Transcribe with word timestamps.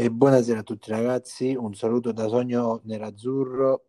E 0.00 0.12
buonasera 0.12 0.60
a 0.60 0.62
tutti 0.62 0.90
ragazzi, 0.92 1.56
un 1.56 1.74
saluto 1.74 2.12
da 2.12 2.28
Sogno 2.28 2.82
Nerazzurro 2.84 3.86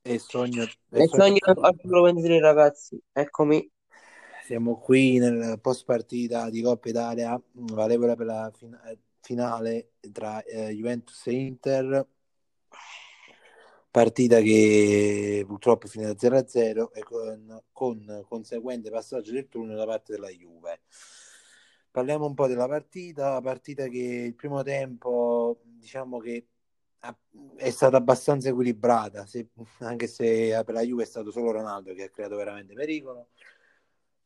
e 0.00 0.18
Sogno... 0.18 0.62
E 0.62 1.02
e 1.02 1.06
sogno 1.08 2.02
Vendri 2.02 2.38
ragazzi, 2.38 2.98
eccomi. 3.12 3.70
Siamo 4.46 4.78
qui 4.78 5.18
nel 5.18 5.60
post 5.60 5.84
partita 5.84 6.48
di 6.48 6.62
Coppa 6.62 6.88
Italia, 6.88 7.38
valevole 7.52 8.16
per 8.16 8.24
la 8.24 8.50
fin- 8.56 8.80
finale 9.20 9.90
tra 10.10 10.42
eh, 10.42 10.70
Juventus 10.70 11.26
e 11.26 11.32
Inter, 11.32 12.06
partita 13.90 14.40
che 14.40 15.44
purtroppo 15.46 15.84
è 15.84 15.90
finita 15.90 16.12
0-0 16.12 16.92
e 16.94 17.02
con, 17.02 17.62
con 17.72 18.24
conseguente 18.26 18.88
passaggio 18.88 19.32
del 19.32 19.48
turno 19.48 19.74
da 19.74 19.84
parte 19.84 20.14
della 20.14 20.30
Juve. 20.30 20.80
Parliamo 21.96 22.26
un 22.26 22.34
po' 22.34 22.46
della 22.46 22.68
partita, 22.68 23.30
la 23.32 23.40
partita 23.40 23.88
che 23.88 23.98
il 23.98 24.34
primo 24.34 24.62
tempo 24.62 25.62
diciamo 25.64 26.18
che 26.18 26.46
è 27.56 27.70
stata 27.70 27.96
abbastanza 27.96 28.50
equilibrata, 28.50 29.24
se- 29.24 29.48
anche 29.80 30.06
se 30.06 30.62
per 30.66 30.74
la 30.74 30.82
Juve 30.82 31.04
è 31.04 31.06
stato 31.06 31.30
solo 31.30 31.52
Ronaldo 31.52 31.94
che 31.94 32.02
ha 32.04 32.10
creato 32.10 32.36
veramente 32.36 32.74
pericolo. 32.74 33.28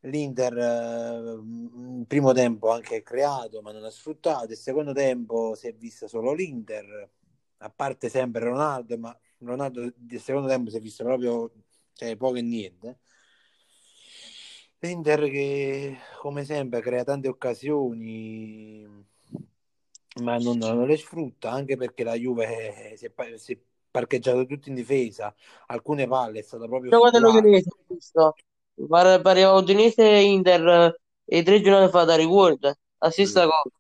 L'Inter 0.01 0.59
eh, 0.59 2.05
primo 2.09 2.33
tempo 2.33 2.71
anche 2.71 3.03
creato 3.05 3.63
ma 3.63 3.71
non 3.71 3.85
ha 3.85 3.91
sfruttato, 3.91 4.51
il 4.51 4.59
secondo 4.59 4.93
tempo 4.93 5.55
si 5.55 5.69
è 5.69 5.73
vista 5.73 6.09
solo 6.09 6.33
l'Inter, 6.33 7.09
a 7.59 7.71
parte 7.71 8.09
sempre 8.09 8.41
Ronaldo, 8.47 8.99
ma 8.99 9.17
Ronaldo 9.39 9.83
il 10.09 10.21
secondo 10.21 10.49
tempo 10.49 10.71
si 10.71 10.77
è 10.77 10.81
visto 10.81 11.05
proprio 11.05 11.53
cioè, 11.93 12.17
poco 12.17 12.35
e 12.35 12.43
niente. 12.43 12.99
L'Inter 14.81 15.29
che 15.29 15.99
come 16.19 16.45
sempre 16.45 16.81
crea 16.81 17.05
tante 17.05 17.29
occasioni 17.29 18.87
ma 20.23 20.37
non, 20.39 20.59
non 20.59 20.87
le 20.87 20.97
sfrutta 20.97 21.51
anche 21.51 21.77
perché 21.77 22.03
la 22.03 22.15
Juve 22.15 22.95
si 22.97 23.07
è, 23.07 23.37
si 23.37 23.53
è 23.53 23.59
parcheggiato 23.91 24.45
tutto 24.47 24.69
in 24.69 24.75
difesa. 24.75 25.35
Alcune 25.67 26.07
palle 26.09 26.41
è 26.41 26.43
stata 26.43 26.67
proprio 26.67 26.91
Io 26.91 26.99
guarda 26.99 27.19
l'Udinese. 27.19 27.71
Pare- 28.89 29.21
Pareva 29.21 29.53
Udinese 29.53 30.05
Inter 30.05 30.67
eh, 30.67 31.01
e 31.25 31.43
tre 31.43 31.61
giornate 31.61 31.91
fa 31.91 32.05
da 32.05 32.17
la 32.17 33.11
stessa 33.11 33.47
cosa. 33.47 33.77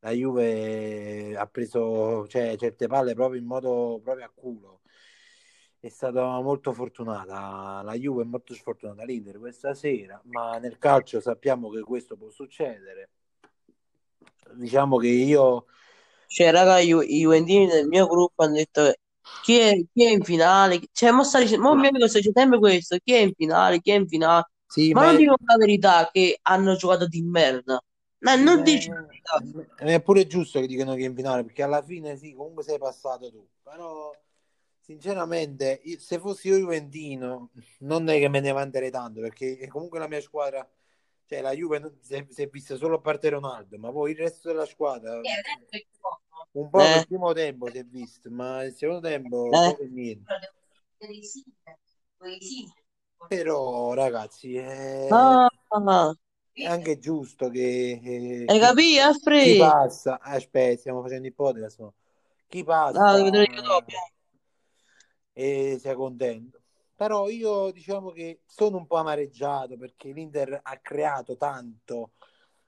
la 0.00 0.10
Juve 0.12 1.36
ha 1.36 1.46
preso 1.46 2.26
cioè, 2.26 2.56
certe 2.56 2.86
palle 2.86 3.14
proprio 3.14 3.40
in 3.40 3.46
modo 3.46 4.00
proprio 4.02 4.24
a 4.24 4.30
culo 4.34 4.79
è 5.80 5.88
stata 5.88 6.40
molto 6.40 6.72
fortunata 6.72 7.82
la 7.82 7.94
Juve 7.94 8.22
è 8.22 8.26
molto 8.26 8.54
sfortunata 8.54 9.02
l'Inter 9.04 9.38
questa 9.38 9.74
sera 9.74 10.20
ma 10.26 10.58
nel 10.58 10.78
calcio 10.78 11.20
sappiamo 11.20 11.68
che 11.70 11.80
questo 11.82 12.16
può 12.16 12.30
succedere 12.30 13.10
diciamo 14.54 14.98
che 14.98 15.08
io 15.08 15.66
Cioè, 16.26 16.50
raga, 16.52 16.78
i 16.78 16.86
Ju- 16.88 17.02
Juventini 17.04 17.66
del 17.66 17.86
mio 17.88 18.06
gruppo 18.06 18.42
hanno 18.44 18.54
detto 18.54 18.92
chi 19.40 19.58
è, 19.58 19.74
chi 19.92 20.04
è 20.04 20.10
in 20.10 20.22
finale? 20.22 20.80
Cioè, 20.92 21.10
mo 21.10 21.24
sta 21.24 21.40
dicendo, 21.40 21.62
mo 21.68 21.74
mio 21.76 21.88
amico 21.88 22.06
sta 22.08 22.18
dicendo 22.18 22.38
sempre 22.40 22.58
questo, 22.58 22.96
chi 23.02 23.14
è 23.14 23.18
in 23.18 23.32
finale, 23.34 23.80
chi 23.80 23.90
è 23.90 23.94
in 23.94 24.06
finale? 24.08 24.50
sì 24.66 24.94
Ma 24.94 25.00
ma 25.00 25.06
non 25.06 25.16
è, 25.16 25.16
dicono 25.16 25.36
la 25.44 25.56
verità 25.56 26.08
che 26.12 26.38
hanno 26.42 26.76
giocato 26.76 27.06
di 27.08 27.22
merda. 27.22 27.80
No, 28.18 28.36
sì, 28.36 28.44
non 28.44 28.62
ma 28.62 28.62
dici 28.62 28.90
la 28.92 29.00
verità. 29.06 29.44
è 29.76 30.02
pure 30.02 30.26
giusto 30.26 30.60
che 30.60 30.66
dicano 30.66 30.94
che 30.94 31.02
è 31.02 31.06
in 31.06 31.14
finale 31.14 31.44
perché 31.44 31.62
alla 31.62 31.82
fine 31.82 32.16
sì 32.16 32.32
comunque 32.34 32.62
sei 32.62 32.78
passato 32.78 33.30
tu 33.30 33.46
però 33.62 34.16
sinceramente 34.90 35.80
se 35.98 36.18
fossi 36.18 36.48
io 36.48 36.56
Juventino 36.58 37.50
non 37.80 38.08
è 38.08 38.18
che 38.18 38.28
me 38.28 38.40
ne 38.40 38.52
vanterei 38.52 38.90
tanto 38.90 39.20
perché 39.20 39.66
comunque 39.68 39.98
la 39.98 40.08
mia 40.08 40.20
squadra 40.20 40.68
cioè 41.26 41.40
la 41.42 41.52
Juve 41.52 41.78
non- 41.78 41.96
si 42.00 42.14
è, 42.14 42.26
si 42.28 42.42
è 42.42 42.48
vista 42.48 42.76
solo 42.76 42.96
a 42.96 43.00
parte 43.00 43.28
Ronaldo 43.30 43.78
ma 43.78 43.90
poi 43.92 44.12
il 44.12 44.16
resto 44.18 44.48
della 44.48 44.66
squadra 44.66 45.20
un 46.52 46.68
po' 46.70 46.86
nel 46.86 47.02
Eh, 47.02 47.04
primo 47.04 47.32
tempo 47.32 47.68
si 47.70 47.78
è 47.78 47.84
visto 47.84 48.30
ma 48.30 48.62
il 48.62 48.72
secondo 48.74 49.00
tempo 49.08 49.58
eh. 49.58 49.62
poco 49.62 49.82
niente 49.84 50.30
però 53.28 53.94
ragazzi 53.94 54.56
è, 54.56 55.10
Ah, 55.10 55.48
è 56.58 56.66
anche 56.66 56.98
giusto 56.98 57.48
che, 57.50 57.98
che 58.02 58.50
hai 58.50 58.58
chi, 58.58 58.64
capito, 58.64 59.00
chi 59.36 59.54
Alfred? 59.54 59.56
passa 59.56 60.20
aspetta 60.20 60.78
stiamo 60.80 61.02
facendo 61.02 61.26
ipotesi 61.26 61.76
no? 61.80 61.94
chi 62.48 62.62
Ah, 62.94 63.14
passa 63.14 63.18
dopo. 63.64 63.92
E 65.32 65.76
sia 65.78 65.94
contento 65.94 66.60
però 67.00 67.30
io 67.30 67.70
diciamo 67.70 68.10
che 68.10 68.40
sono 68.44 68.76
un 68.76 68.86
po' 68.86 68.96
amareggiato 68.96 69.78
perché 69.78 70.12
l'Inter 70.12 70.60
ha 70.62 70.78
creato 70.82 71.36
tanto 71.38 72.10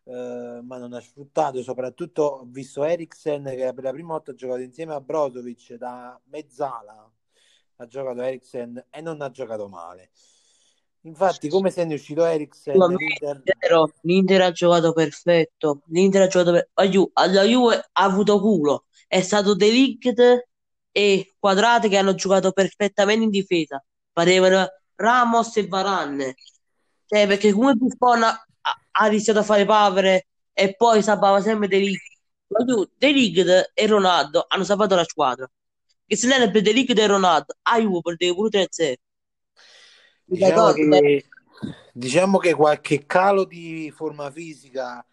eh, 0.04 0.60
ma 0.62 0.78
non 0.78 0.94
ha 0.94 1.00
sfruttato 1.00 1.62
soprattutto 1.62 2.22
ho 2.22 2.46
visto 2.46 2.82
Eriksen 2.82 3.44
che 3.44 3.72
per 3.74 3.84
la 3.84 3.92
prima 3.92 4.12
volta 4.12 4.30
ha 4.30 4.34
giocato 4.34 4.62
insieme 4.62 4.94
a 4.94 5.00
Brozovic 5.02 5.74
da 5.74 6.18
mezzala 6.30 7.12
ha 7.76 7.86
giocato 7.86 8.22
Eriksen 8.22 8.86
e 8.88 9.00
non 9.02 9.20
ha 9.20 9.30
giocato 9.30 9.68
male 9.68 10.10
infatti 11.02 11.50
come 11.50 11.70
se 11.70 11.84
ne 11.84 11.92
è 11.92 11.96
uscito 11.96 12.24
Eriksen 12.24 12.78
me, 12.78 12.96
l'Inter. 12.96 13.42
L'Inter 14.00 14.40
ha 14.40 14.50
giocato 14.50 14.92
perfetto. 14.92 15.82
L'Inter 15.88 16.22
ha 16.22 16.26
giocato 16.26 16.52
per... 16.52 16.70
la 16.72 16.88
Ju- 16.88 17.10
la 17.12 17.44
Juve 17.44 17.76
ha 17.92 18.02
avuto 18.02 18.40
culo. 18.40 18.86
È 19.06 19.20
stato 19.20 19.54
De 19.54 19.68
Ligt 19.68 20.48
e 20.92 21.34
Quadrate 21.38 21.88
che 21.88 21.96
hanno 21.96 22.14
giocato 22.14 22.52
perfettamente 22.52 23.24
in 23.24 23.30
difesa. 23.30 23.82
Parevano 24.12 24.68
Ramos 24.94 25.56
e 25.56 25.66
Varane. 25.66 26.34
Cioè, 27.06 27.26
perché 27.26 27.52
come 27.52 27.74
Buffon 27.74 28.22
ha, 28.22 28.44
ha- 28.92 29.06
rischiato 29.06 29.40
a 29.40 29.42
fare 29.42 29.64
papere 29.64 30.26
e 30.52 30.74
poi 30.76 31.02
salvava 31.02 31.40
sempre 31.40 31.66
De 31.66 31.78
Ligt. 31.78 32.02
La 32.48 32.64
Ju- 32.64 32.90
De 32.96 33.10
Ligt 33.10 33.70
e 33.74 33.86
Ronaldo 33.86 34.44
hanno 34.46 34.64
salvato 34.64 34.94
la 34.94 35.04
squadra. 35.04 35.50
Che 36.06 36.16
se 36.16 36.26
non 36.26 36.40
era 36.40 36.50
per 36.50 36.62
De 36.62 36.72
Ligt 36.72 36.98
e 36.98 37.06
Ronaldo, 37.06 37.54
a 37.62 37.80
Juve 37.80 38.00
perdeva 38.02 38.34
pure 38.34 38.50
3-0. 38.50 38.94
Mi 40.24 40.38
diciamo 40.38 40.74
diciamo 41.92 42.38
che 42.38 42.54
qualche 42.54 43.04
calo 43.06 43.44
di 43.44 43.92
forma 43.94 44.30
fisica 44.30 45.04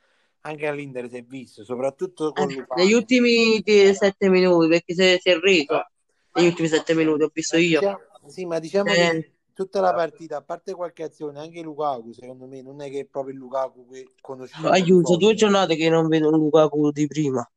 anche 0.42 0.68
all'Inter 0.68 1.10
si 1.10 1.18
è 1.18 1.24
visto 1.24 1.64
soprattutto 1.64 2.32
con 2.32 2.50
Eh, 2.50 2.66
negli 2.76 2.94
ultimi 2.94 3.62
sette 3.94 4.30
minuti, 4.30 4.68
perché 4.68 4.94
si, 4.94 5.18
si 5.20 5.30
è 5.30 5.38
reso 5.38 5.86
negli 6.34 6.46
ultimi 6.48 6.68
sette 6.68 6.94
minuti, 6.96 7.24
ho 7.24 7.32
visto 7.34 7.58
io. 7.58 7.80
diciamo, 7.80 8.00
sì, 8.28 8.46
ma 8.46 8.60
diciamo 8.60 8.90
Eh, 8.92 8.94
che 8.94 9.34
tutta 9.54 9.82
la 9.82 9.94
partita, 9.94 10.38
a 10.38 10.42
parte 10.42 10.74
qualche 10.74 11.04
azione, 11.04 11.40
anche 11.40 11.62
Lukaku, 11.62 12.14
secondo 12.14 12.46
me, 12.48 12.62
non 12.62 12.82
è 12.82 12.90
che 12.90 13.02
è 13.02 13.06
proprio 13.06 13.34
il 13.34 13.40
Lukaku 13.40 13.88
che 13.90 14.08
conosciamo 14.22 14.72
chiuso 14.72 15.18
due 15.18 15.34
giornate 15.34 15.76
che 15.76 15.90
non 15.90 16.08
vedo 16.08 16.30
un 16.30 16.38
Lukaku 16.40 16.92
di 16.92 17.08
prima. 17.08 17.50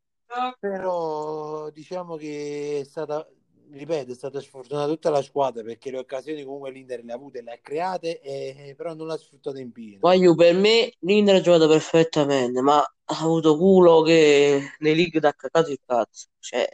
Però 0.58 1.68
diciamo 1.70 2.16
che 2.16 2.80
è 2.80 2.84
stata, 2.84 3.26
ripeto, 3.72 4.12
è 4.12 4.14
stata 4.14 4.40
sfortunata 4.40 4.88
tutta 4.88 5.10
la 5.10 5.22
squadra 5.22 5.62
perché 5.62 5.90
le 5.90 5.98
occasioni 5.98 6.44
comunque 6.44 6.70
l'Inter 6.70 7.02
le 7.04 7.12
ha 7.12 7.14
avute, 7.14 7.42
le 7.42 7.52
ha 7.52 7.58
create, 7.60 8.20
e, 8.20 8.74
però 8.76 8.94
non 8.94 9.06
l'ha 9.06 9.16
sfruttate 9.16 9.60
in 9.60 9.72
pieno. 9.72 9.98
Ma 10.02 10.14
io, 10.14 10.34
per 10.34 10.54
me 10.54 10.92
l'Inter 11.00 11.36
ha 11.36 11.40
giocato 11.40 11.68
perfettamente, 11.68 12.60
ma 12.60 12.78
ha 12.78 13.18
avuto 13.20 13.56
culo 13.56 14.02
che 14.02 14.60
nei 14.78 14.94
league 14.94 15.20
ti 15.20 15.26
ha 15.26 15.32
cagato 15.32 15.70
il 15.70 15.80
cazzo. 15.84 16.28
Cioè, 16.38 16.68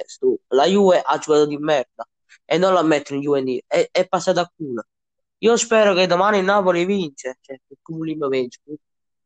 la 0.48 0.66
Juve 0.66 1.00
ha 1.00 1.18
giocato 1.18 1.46
di 1.46 1.56
merda 1.56 2.08
e 2.44 2.58
non 2.58 2.72
la 2.72 2.82
mettono 2.82 3.20
in 3.20 3.24
Juve, 3.24 3.62
è, 3.66 3.88
è 3.90 4.06
passata 4.08 4.40
a 4.40 4.52
culo. 4.54 4.84
Io 5.38 5.56
spero 5.56 5.94
che 5.94 6.06
domani 6.06 6.38
il 6.38 6.44
Napoli 6.44 6.84
vince, 6.84 7.38
cioè, 7.40 7.60
che 7.66 7.76
Comunino 7.80 8.28
vince. 8.28 8.60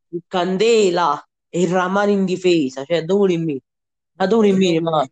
Il 0.09 0.23
Candela 0.27 1.27
e 1.49 1.63
il 1.63 1.69
Ramani 1.69 2.13
in 2.13 2.25
difesa, 2.25 2.85
cioè, 2.85 3.05
dove 3.05 3.33
in 3.33 3.45
me? 3.45 3.61
Ma 4.15 4.27
dove 4.27 4.49
in 4.49 4.57
me, 4.57 4.81
ma? 4.81 5.07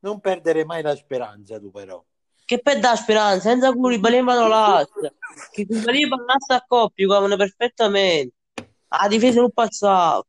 Non 0.00 0.20
perdere 0.20 0.64
mai 0.64 0.82
la 0.82 0.96
speranza, 0.96 1.58
tu 1.58 1.70
però. 1.70 2.02
Che 2.44 2.60
per 2.60 2.80
dare 2.80 2.96
speranza, 2.96 3.50
senza 3.50 3.72
Koulibaly 3.72 4.22
vanno 4.22 4.48
l'asta. 4.48 5.12
Che 5.50 5.66
Koulibaly 5.66 6.24
l'asta 6.26 6.56
a 6.56 6.64
coppia, 6.66 7.06
giocavano 7.06 7.36
perfettamente. 7.36 8.34
La 8.88 9.06
difesa 9.08 9.40
non 9.40 9.52
passava. 9.52 10.24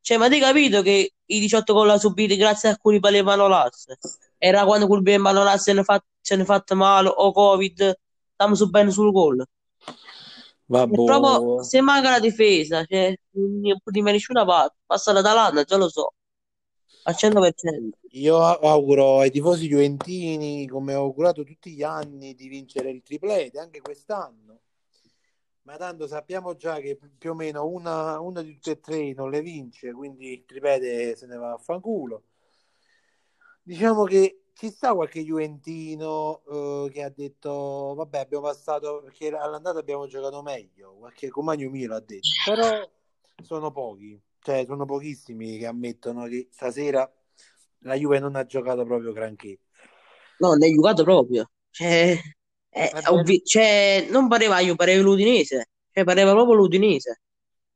Cioè, 0.00 0.16
ma 0.16 0.28
ti 0.28 0.34
hai 0.34 0.40
capito 0.40 0.80
che 0.82 1.12
i 1.26 1.40
18 1.40 1.74
gol 1.74 1.90
ha 1.90 1.98
subiti 1.98 2.36
grazie 2.36 2.70
a 2.70 2.78
Koulibaly 2.78 3.18
e 3.18 3.22
Manolas? 3.22 3.86
Era 4.38 4.64
quando 4.64 4.86
Koulibaly 4.86 5.16
e 5.16 5.18
Manolas 5.18 5.62
se 5.62 5.72
ne 5.72 5.82
fa, 5.82 6.02
se 6.20 6.36
ne 6.36 6.44
fatto 6.44 6.74
male 6.74 7.12
o 7.14 7.32
Covid, 7.32 7.98
stiamo 8.32 8.54
subendo 8.54 8.90
sul 8.90 9.12
gol. 9.12 9.40
È 9.40 9.46
proprio, 10.64 11.18
Vabbè, 11.20 11.64
se 11.64 11.80
manca 11.80 12.10
la 12.10 12.20
difesa, 12.20 12.84
cioè, 12.84 13.14
non 13.32 13.60
di 13.84 14.00
nessuna 14.00 14.44
parte. 14.44 14.76
Passa 14.86 15.12
l'Atalanta, 15.12 15.64
già 15.64 15.76
lo 15.76 15.88
so, 15.88 16.14
al 17.08 17.14
100%. 17.14 17.90
io 18.10 18.38
auguro 18.38 19.20
ai 19.20 19.30
tifosi 19.30 19.66
juventini, 19.66 20.68
come 20.68 20.94
ho 20.94 21.04
augurato 21.04 21.42
tutti 21.42 21.72
gli 21.72 21.82
anni, 21.82 22.34
di 22.34 22.48
vincere 22.48 22.90
il 22.90 23.02
triplete, 23.02 23.58
anche 23.58 23.80
quest'anno. 23.80 24.60
Ma 25.62 25.76
tanto 25.76 26.06
sappiamo 26.06 26.54
già 26.54 26.78
che 26.80 26.98
più 27.18 27.30
o 27.30 27.34
meno 27.34 27.66
una, 27.66 28.20
una 28.20 28.42
di 28.42 28.54
tutte 28.54 28.72
e 28.72 28.80
tre 28.80 29.12
non 29.14 29.30
le 29.30 29.40
vince, 29.40 29.92
quindi 29.92 30.32
il 30.32 30.44
triplete 30.44 31.16
se 31.16 31.26
ne 31.26 31.36
va 31.36 31.52
a 31.52 31.58
fanculo. 31.58 32.24
Diciamo 33.62 34.04
che 34.04 34.48
ci 34.54 34.70
sta 34.70 34.94
qualche 34.94 35.22
Juventino 35.22 36.42
eh, 36.48 36.90
che 36.92 37.02
ha 37.02 37.10
detto 37.10 37.94
vabbè 37.96 38.18
abbiamo 38.18 38.46
passato 38.46 39.02
perché 39.02 39.28
all'andata 39.28 39.78
abbiamo 39.78 40.08
giocato 40.08 40.42
meglio 40.42 40.96
qualche 40.96 41.28
Comagno 41.28 41.70
mio 41.70 41.86
l'ha 41.86 42.00
detto 42.00 42.28
però 42.44 42.90
sono 43.40 43.70
pochi 43.70 44.20
cioè 44.48 44.64
sono 44.64 44.86
pochissimi 44.86 45.58
che 45.58 45.66
ammettono 45.66 46.24
che 46.24 46.48
stasera 46.50 47.10
la 47.80 47.94
Juve 47.94 48.18
non 48.18 48.34
ha 48.34 48.46
giocato 48.46 48.82
proprio 48.84 49.12
granché. 49.12 49.58
No, 50.38 50.48
non 50.48 50.64
è 50.64 50.72
giocato 50.72 51.04
proprio. 51.04 51.50
Cioè, 51.70 52.18
è 52.70 52.90
Vabbè, 52.92 53.10
ovvi- 53.10 53.42
cioè, 53.44 54.06
non 54.10 54.26
pareva 54.26 54.58
io, 54.60 54.74
pareva 54.74 55.02
l'Udinese. 55.02 55.68
Cioè, 55.92 56.04
pareva 56.04 56.32
proprio 56.32 56.54
l'Udinese. 56.54 57.20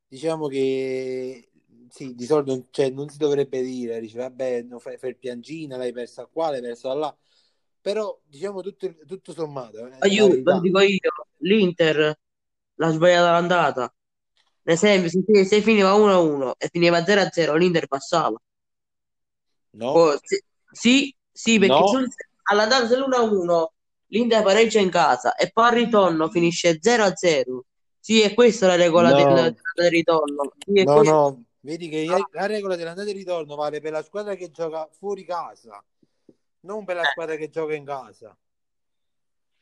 diciamo 0.07 0.47
che 0.47 1.49
sì, 1.89 2.15
di 2.15 2.25
solito 2.25 2.67
cioè, 2.71 2.89
non 2.89 3.07
si 3.09 3.17
dovrebbe 3.17 3.61
dire, 3.61 3.99
dice 3.99 4.17
vabbè, 4.17 4.63
non 4.63 4.79
fai, 4.79 4.97
fai 4.97 5.11
il 5.11 5.17
piangina, 5.17 5.77
l'hai 5.77 5.93
persa 5.93 6.25
qua, 6.25 6.49
l'hai 6.49 6.61
persa 6.61 6.91
là. 6.95 7.15
Però 7.81 8.19
diciamo 8.25 8.61
tutto, 8.61 8.95
tutto 9.05 9.31
sommato, 9.31 9.85
eh, 9.85 9.97
è 9.99 10.07
io, 10.07 10.27
dico 10.59 10.79
io, 10.79 10.99
l'Inter 11.37 12.17
l'ha 12.75 12.89
sbagliata 12.89 13.31
l'andata. 13.31 13.93
Ad 14.65 14.73
esempio, 14.73 15.09
se, 15.09 15.45
se 15.45 15.61
finiva 15.61 15.93
1-1 15.93 16.55
e 16.57 16.67
finiva 16.71 17.03
0-0, 17.05 17.55
l'Inter 17.55 17.87
passava. 17.87 18.37
No, 19.73 19.91
Oh, 19.91 20.17
se- 20.23 20.43
sì, 20.71 21.15
sì, 21.31 21.59
perché 21.59 21.83
no, 21.83 21.85
sul- 21.85 22.07
all'andata 22.43 22.85
dell'1-1 22.87 23.73
l'Inter 24.07 24.43
pareggia 24.43 24.79
in 24.79 24.89
casa 24.89 25.35
e 25.35 25.51
poi 25.51 25.67
al 25.67 25.73
ritorno 25.75 26.29
finisce 26.29 26.77
0-0. 26.81 27.65
Sì, 27.99 28.21
è 28.21 28.33
questa 28.33 28.67
la 28.67 28.75
regola 28.75 29.13
del, 29.13 29.25
no, 29.25 29.55
del 29.75 29.89
ritorno. 29.89 30.51
Sì, 30.65 30.87
no, 30.87 30.91
questo. 30.91 31.17
no. 31.19 31.43
Vedi 31.61 31.87
che 31.89 32.05
la 32.31 32.45
regola 32.45 32.75
dell'andata 32.75 33.09
e 33.09 33.13
ritorno 33.13 33.55
vale 33.55 33.79
per 33.79 33.91
la 33.93 34.03
squadra 34.03 34.35
che 34.35 34.51
gioca 34.51 34.87
fuori 34.91 35.23
casa, 35.23 35.81
non 36.61 36.83
per 36.85 36.97
la 36.97 37.03
Eh, 37.03 37.07
squadra 37.07 37.35
che 37.37 37.49
gioca 37.49 37.73
in 37.73 37.85
casa. 37.85 38.37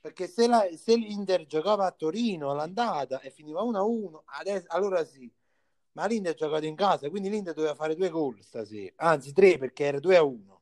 Perché 0.02 0.28
se, 0.28 0.48
la- 0.48 0.68
se 0.76 0.96
l'Inter 0.98 1.46
giocava 1.46 1.86
a 1.86 1.92
Torino 1.92 2.52
all'andata 2.52 3.22
e 3.22 3.30
finiva 3.32 3.62
1-1, 3.62 4.24
adesso, 4.26 4.66
allora 4.70 5.06
sì. 5.06 5.32
Ma 5.94 6.06
l'Inter 6.08 6.32
ha 6.34 6.36
giocato 6.36 6.66
in 6.66 6.76
casa, 6.76 7.10
quindi 7.10 7.30
l'Inter 7.30 7.54
doveva 7.54 7.76
fare 7.76 7.96
due 7.96 8.10
gol 8.10 8.42
stasera, 8.44 8.94
anzi 8.98 9.34
tre 9.34 9.58
perché 9.58 9.86
era 9.86 10.00
2-1. 10.00 10.62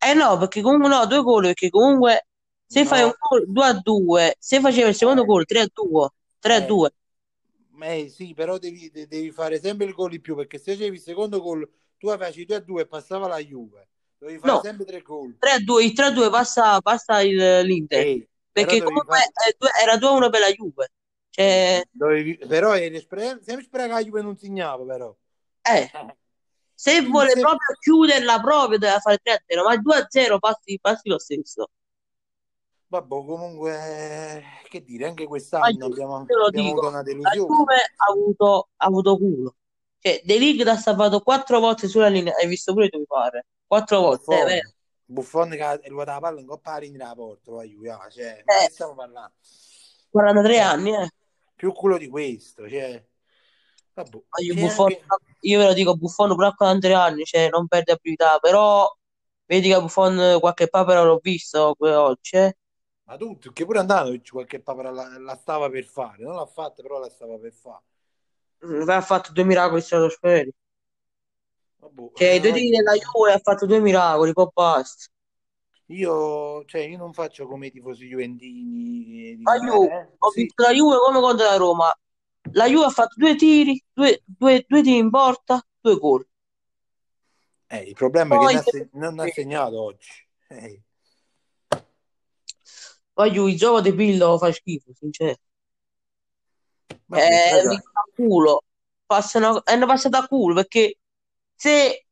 eh 0.00 0.14
no, 0.14 0.36
perché 0.38 0.60
comunque 0.62 0.88
no, 0.88 1.06
due 1.06 1.22
gol, 1.22 1.42
perché 1.44 1.70
comunque 1.70 2.26
se 2.66 2.84
fai 2.84 3.02
un 3.04 3.12
No, 3.12 3.18
gol 3.18 3.44
2-2, 3.50 4.34
se 4.38 4.60
faceva 4.60 4.88
il 4.88 4.94
secondo 4.94 5.24
eh, 5.24 5.24
gol 5.24 5.44
3-2, 5.46 6.10
eh, 6.48 6.78
3-2, 6.78 6.92
eh, 7.82 8.08
sì, 8.08 8.34
però 8.34 8.58
devi, 8.58 8.90
de- 8.90 9.06
devi 9.06 9.30
fare 9.32 9.58
sempre 9.60 9.86
il 9.86 9.94
gol 9.94 10.14
in 10.14 10.20
più 10.20 10.36
perché 10.36 10.58
se 10.58 10.72
facevi 10.74 10.96
il 10.96 11.02
secondo 11.02 11.40
gol, 11.40 11.68
tu 11.98 12.08
facevi 12.08 12.44
2-2 12.46 12.82
e 12.82 12.86
passava 12.86 13.26
la 13.28 13.38
Juve, 13.38 13.88
dovevi 14.22 14.38
fare 14.38 14.56
no, 14.56 14.60
sempre 14.60 14.84
tre 14.84 15.02
gol. 15.02 15.34
3-2, 15.38 15.84
il 15.84 15.92
3-2 15.92 16.30
passa, 16.30 16.80
passa 16.80 17.20
il- 17.20 17.60
l'Inter, 17.64 18.06
Eh, 18.06 18.28
però 18.54 18.76
perché 18.76 18.82
comunque 18.82 19.18
fare... 19.18 19.32
eh, 19.48 19.54
due- 19.58 19.70
era 19.82 19.96
2-1 19.96 20.30
per 20.30 20.40
la 20.40 20.48
Juve. 20.50 20.92
Cioè, 21.30 21.82
Dovevi... 21.90 22.36
Però 22.38 22.74
eri 22.76 22.98
spre... 23.00 23.38
sempre 23.42 23.64
spera 23.64 23.86
che 23.86 23.92
la 23.92 24.02
Juve 24.02 24.22
non 24.22 24.36
segnava, 24.36 24.84
però. 24.84 25.14
eh, 25.64 25.90
se 26.74 27.00
Quindi 27.00 27.08
vuole 27.08 27.30
se... 27.30 27.40
proprio 27.40 27.76
chiuderla 27.80 28.40
proprio 28.40 28.78
deve 28.78 29.00
fare 29.00 29.18
3-0, 29.22 29.64
ma 29.64 29.74
il 29.74 29.82
2-0 29.82 30.38
passi, 30.38 30.78
passi 30.80 31.08
lo 31.08 31.18
stesso. 31.18 31.70
Vabbè, 32.88 33.08
comunque, 33.08 34.42
che 34.68 34.84
dire, 34.84 35.06
anche 35.06 35.26
quest'anno 35.26 35.86
abbiamo, 35.86 36.30
abbiamo 36.44 36.68
avuto 36.68 36.86
dico, 36.86 36.88
una 36.88 37.02
la 37.20 37.30
delusione. 37.30 37.46
Juve 37.46 37.74
ha 37.76 38.12
avuto, 38.12 38.68
ha 38.76 38.86
avuto 38.86 39.16
culo. 39.16 39.56
Cioè, 40.02 40.20
De 40.24 40.36
Ligt 40.36 40.66
ha 40.66 40.76
salvato 40.76 41.20
quattro 41.20 41.60
volte 41.60 41.86
sulla 41.86 42.08
linea, 42.08 42.34
hai 42.34 42.48
visto 42.48 42.72
pure 42.72 42.88
tu 42.88 42.98
mi 42.98 43.06
pare. 43.06 43.46
Quattro 43.64 44.00
volte, 44.00 44.24
Buffon, 44.24 44.46
vero. 44.46 44.70
Buffon 45.04 45.50
che 45.50 45.62
ha 45.62 45.80
ruotato 45.84 46.10
la 46.10 46.20
palla 46.20 46.40
in 46.40 46.46
coppa 46.46 46.72
la 46.72 46.86
nella 46.88 47.14
porta, 47.14 47.52
la 47.52 47.62
Juve, 47.62 47.90
ah, 47.90 48.08
cioè, 48.10 48.42
ma 48.44 48.64
Eh, 48.64 48.68
stiamo 48.68 48.94
parlando? 48.96 49.34
43 50.10 50.54
Eh, 50.54 50.58
anni, 50.58 50.92
eh. 50.92 51.08
più 51.54 51.72
culo 51.72 51.98
di 51.98 52.08
questo, 52.08 52.68
cioè, 52.68 53.00
vabbè, 53.94 54.18
io 54.42 54.54
Buffon, 54.54 54.86
anche... 54.86 55.36
io 55.40 55.58
ve 55.60 55.66
lo 55.66 55.72
dico, 55.72 55.96
Buffon 55.96 56.34
pure 56.34 56.46
a 56.48 56.52
43 56.54 56.94
anni, 56.94 57.24
cioè 57.24 57.48
non 57.48 57.68
perde 57.68 57.92
abilità, 57.92 58.38
però 58.40 58.92
vedi 59.46 59.68
che 59.68 59.80
Buffon 59.80 60.38
qualche 60.40 60.68
papera 60.68 61.02
l'ho 61.04 61.20
visto 61.22 61.76
oggi, 61.78 62.36
eh. 62.36 62.56
Ma 63.04 63.16
tutto, 63.16 63.52
che 63.52 63.64
pure 63.64 63.78
Andanovic 63.78 64.30
qualche 64.30 64.60
papera 64.60 64.90
la, 64.90 65.18
la 65.18 65.36
stava 65.36 65.68
per 65.70 65.84
fare, 65.84 66.24
non 66.24 66.34
l'ha 66.34 66.46
fatta, 66.46 66.82
però 66.82 66.98
la 66.98 67.08
stava 67.10 67.38
per 67.38 67.52
fare. 67.52 67.84
Ha 68.88 69.00
fatto 69.02 69.32
due 69.32 69.44
miracoli 69.44 69.80
stratosferici. 69.82 70.56
Vabbè, 71.80 72.02
Cioè, 72.14 72.28
eh, 72.36 72.40
due 72.40 72.52
tiri 72.52 72.70
della 72.70 72.94
Juve. 72.94 73.32
Ha 73.32 73.38
fatto 73.38 73.66
due 73.66 73.80
miracoli, 73.80 74.32
poi 74.32 74.48
basta. 74.52 75.06
Io, 75.86 76.64
cioè, 76.64 76.80
io 76.82 76.96
non 76.96 77.12
faccio 77.12 77.46
come 77.46 77.66
i 77.66 77.70
tifosi 77.70 78.06
juventini 78.08 79.36
che 79.36 79.44
La 79.44 79.56
Juve, 79.58 79.86
eh, 79.94 80.08
ho 80.18 80.30
sì, 80.30 80.40
visto 80.40 80.62
la 80.62 80.72
Juve 80.72 80.96
come 80.98 81.20
contro 81.20 81.44
la 81.46 81.56
Roma. 81.56 81.92
La 82.52 82.66
Juve 82.66 82.86
ha 82.86 82.90
fatto 82.90 83.14
due 83.16 83.36
tiri, 83.36 83.80
due, 83.92 84.20
due, 84.24 84.64
due 84.66 84.82
tiri 84.82 84.96
in 84.98 85.10
porta, 85.10 85.64
due 85.80 85.96
gol. 85.98 86.26
eh, 87.68 87.82
il 87.88 87.94
problema 87.94 88.34
è 88.36 88.38
che 88.38 88.44
Poi, 88.46 88.54
ha 88.56 88.62
se- 88.62 88.88
non 88.92 89.18
ha 89.18 89.26
segnato 89.28 89.80
oggi. 89.82 90.08
Eh, 90.48 90.82
poi 93.14 93.30
il 93.50 93.56
gioco 93.56 93.80
di 93.80 93.94
Pillo 93.94 94.38
fa 94.38 94.52
schifo, 94.52 94.92
sincero. 94.94 95.36
Vabbè, 97.20 97.52
Eh, 97.58 97.62
raga, 97.62 97.82
culo. 98.14 98.62
Passano, 99.06 99.64
è 99.64 99.74
una 99.74 99.86
passata 99.86 100.18
a 100.18 100.26
culo 100.26 100.54
perché 100.54 100.98
se 101.54 102.06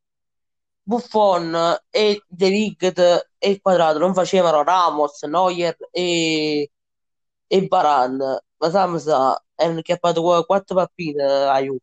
Buffon 0.83 1.55
e 1.91 2.25
De 2.27 2.49
Ligt 2.49 2.99
e 3.39 3.51
il 3.51 3.61
Quadrato 3.61 3.99
non 3.99 4.15
facevano 4.15 4.63
Ramos, 4.63 5.23
Neuer 5.23 5.77
e, 5.91 6.71
e 7.47 7.67
Varane, 7.69 8.45
ma 8.59 8.71
sa, 8.71 8.87
ma 8.87 8.99
sa, 8.99 9.43
erano 9.55 9.79
acchiappato 9.81 10.23
qua- 10.23 10.45
quattro 10.45 10.77
pappine 10.77 11.23
a 11.25 11.61
Juve. 11.63 11.79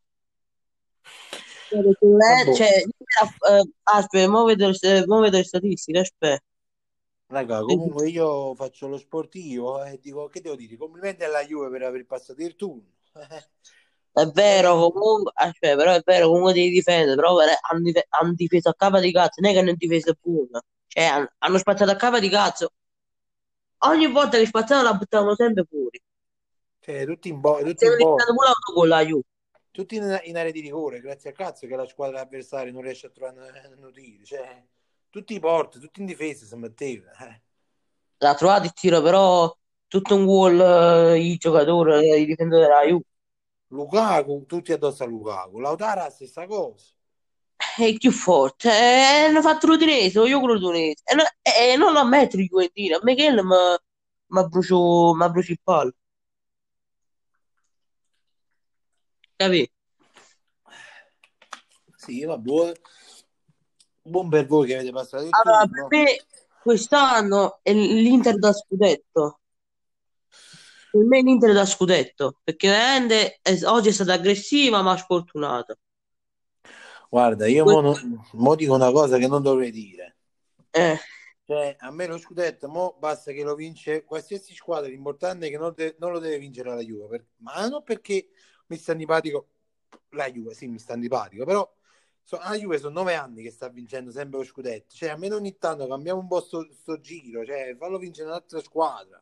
Perché, 1.69 2.05
eh, 2.05 2.51
vabbè, 2.51 2.53
cioè, 2.53 2.69
eh, 3.49 3.71
aspetta, 3.83 4.29
mo 4.29 4.43
vedo, 4.45 4.71
mo 5.07 5.19
vedo 5.21 5.37
le 5.37 5.43
statistiche, 5.43 5.99
aspetta. 5.99 6.43
raga, 7.27 7.63
comunque 7.63 8.09
io 8.09 8.53
faccio 8.55 8.87
lo 8.89 8.97
sportivo 8.97 9.81
e 9.83 9.97
dico, 10.01 10.27
che 10.27 10.41
devo 10.41 10.55
dire? 10.55 10.75
Complimenti 10.75 11.23
alla 11.23 11.45
Juve 11.45 11.69
per 11.69 11.83
aver 11.83 12.05
passato 12.05 12.41
il 12.41 12.55
turno. 12.57 12.96
È 14.11 14.25
vero, 14.31 14.87
Eh, 14.87 14.91
comunque, 14.91 15.31
aspetta, 15.35 15.75
però 15.75 15.93
è 15.93 16.01
vero, 16.03 16.27
comunque 16.27 16.53
devi 16.53 16.69
difendere, 16.69 17.15
però 17.15 17.37
hanno, 17.37 17.81
dif- 17.81 18.05
hanno 18.09 18.33
difeso 18.33 18.69
a 18.69 18.75
capa 18.75 18.99
di 18.99 19.11
cazzo, 19.11 19.41
non 19.41 19.51
è 19.51 19.53
che 19.53 19.59
hanno 19.59 19.73
difeso 19.75 20.13
buono, 20.19 20.61
cioè 20.87 21.03
hanno, 21.05 21.29
hanno 21.39 21.57
spazzato 21.59 21.91
a 21.91 21.95
capa 21.95 22.19
di 22.19 22.29
cazzo, 22.29 22.71
ogni 23.79 24.07
volta 24.11 24.37
che 24.37 24.45
spazzavano 24.45 24.89
la 24.89 24.95
buttavano 24.95 25.35
sempre 25.35 25.65
fuori, 25.69 26.01
cioè, 26.79 27.05
tutti 27.05 27.29
in, 27.29 27.39
bo- 27.39 27.61
tutti 27.63 27.85
in 27.85 27.95
Juve, 27.97 29.23
tutti 29.71 29.95
in, 29.95 30.19
in 30.23 30.37
area 30.37 30.51
di 30.51 30.61
rigore, 30.61 30.99
grazie 30.99 31.29
a 31.29 31.33
cazzo 31.33 31.67
che 31.67 31.75
la 31.75 31.85
squadra 31.87 32.21
avversaria 32.21 32.71
non 32.71 32.81
riesce 32.81 33.07
a 33.07 33.09
trovare 33.09 33.75
un 33.77 33.91
tiro. 33.93 34.23
Cioè, 34.23 34.65
tutti 35.09 35.33
in 35.35 35.39
porta, 35.39 35.79
tutti 35.79 35.99
in 35.99 36.05
difesa 36.07 36.45
si 36.45 36.55
metteva. 36.55 37.11
Eh. 37.11 37.41
l'ha 38.17 38.35
trovato 38.35 38.65
il 38.65 38.73
tiro, 38.73 39.01
però 39.01 39.55
tutto 39.87 40.15
un 40.15 40.25
gol 40.25 40.59
eh, 40.59 41.19
i 41.19 41.37
giocatori, 41.37 42.09
eh, 42.09 42.19
i 42.21 42.25
difensori 42.25 42.61
della 42.61 42.83
Juve, 42.83 43.03
Lukaku, 43.69 44.45
tutti 44.45 44.71
addosso 44.73 45.03
a 45.03 45.07
Lukaku. 45.07 45.59
Lautaro 45.59 46.01
la 46.01 46.09
stessa 46.09 46.45
cosa. 46.47 46.85
è 47.77 47.83
il 47.83 47.97
più 47.97 48.11
forte, 48.11 48.69
eh, 48.69 49.25
hanno 49.27 49.41
fatto 49.41 49.67
l'Udinese, 49.67 50.19
io 50.21 50.39
con 50.39 50.51
l'Udinese, 50.51 51.03
e, 51.05 51.15
no- 51.15 51.23
e 51.41 51.75
non 51.77 51.93
lo 51.93 51.99
ammetto 51.99 52.37
i 52.39 52.45
Juventini, 52.47 52.93
a 52.93 52.99
me 53.03 53.15
che 53.15 53.29
mi 53.31 53.43
mi 54.29 55.29
brucio 55.29 55.51
il 55.51 55.59
palo, 55.63 55.93
capito? 59.35 59.71
Sì, 61.95 62.23
va 62.25 62.37
buono. 62.37 62.73
Buon 64.01 64.29
per 64.29 64.45
voi 64.47 64.67
che 64.67 64.75
avete 64.75 64.91
passato 64.91 65.23
il 65.25 65.29
Allora, 65.43 65.59
per 65.67 65.69
turno. 65.69 65.87
me 65.89 66.25
quest'anno 66.61 67.59
è 67.61 67.73
l'Inter 67.73 68.37
da 68.37 68.53
scudetto. 68.53 69.39
Per 70.91 71.01
me 71.05 71.21
l'Inter 71.21 71.53
da 71.53 71.65
scudetto, 71.65 72.39
perché 72.43 72.67
veramente 72.67 73.39
è- 73.41 73.63
oggi 73.63 73.87
è 73.87 73.91
stata 73.93 74.11
aggressiva 74.13 74.81
ma 74.81 74.97
sfortunata. 74.97 75.77
Guarda, 77.09 77.47
io 77.47 77.65
mo, 77.65 77.81
non- 77.81 78.21
mo 78.33 78.55
dico 78.55 78.73
una 78.75 78.91
cosa 78.91 79.17
che 79.17 79.27
non 79.27 79.41
dovrei 79.41 79.71
dire. 79.71 80.15
Eh, 80.73 80.97
Cioè, 81.45 81.77
a 81.79 81.91
me 81.91 82.07
lo 82.07 82.17
scudetto, 82.17 82.67
mo 82.67 82.95
basta 82.99 83.31
che 83.31 83.41
lo 83.43 83.55
vince 83.55 84.03
qualsiasi 84.03 84.53
squadra, 84.53 84.89
l'importante 84.89 85.47
è 85.47 85.49
che 85.49 85.57
non, 85.57 85.73
de- 85.75 85.95
non 85.99 86.11
lo 86.11 86.19
deve 86.19 86.39
vincere 86.39 86.69
la 86.75 86.81
Juve, 86.81 87.07
per- 87.07 87.25
ma 87.37 87.65
non 87.67 87.83
perché 87.83 88.29
mi 88.67 88.75
sta 88.77 88.91
antipatico 88.91 89.47
la 90.09 90.29
Juve, 90.29 90.53
sì, 90.53 90.67
mi 90.67 90.77
sta 90.79 90.93
antipatico, 90.93 91.45
però 91.45 91.69
so- 92.21 92.37
la 92.39 92.53
Juve 92.57 92.77
sono 92.79 92.99
nove 92.99 93.13
anni 93.15 93.43
che 93.43 93.51
sta 93.51 93.69
vincendo 93.69 94.11
sempre 94.11 94.39
lo 94.39 94.45
scudetto, 94.45 94.93
cioè 94.93 95.09
almeno 95.09 95.37
ogni 95.37 95.57
tanto 95.57 95.87
cambiamo 95.87 96.19
un 96.19 96.27
po' 96.27 96.41
sto, 96.41 96.67
sto 96.73 96.99
giro, 96.99 97.45
cioè 97.45 97.75
fallo 97.77 97.97
vincere 97.97 98.27
un'altra 98.27 98.59
squadra. 98.61 99.21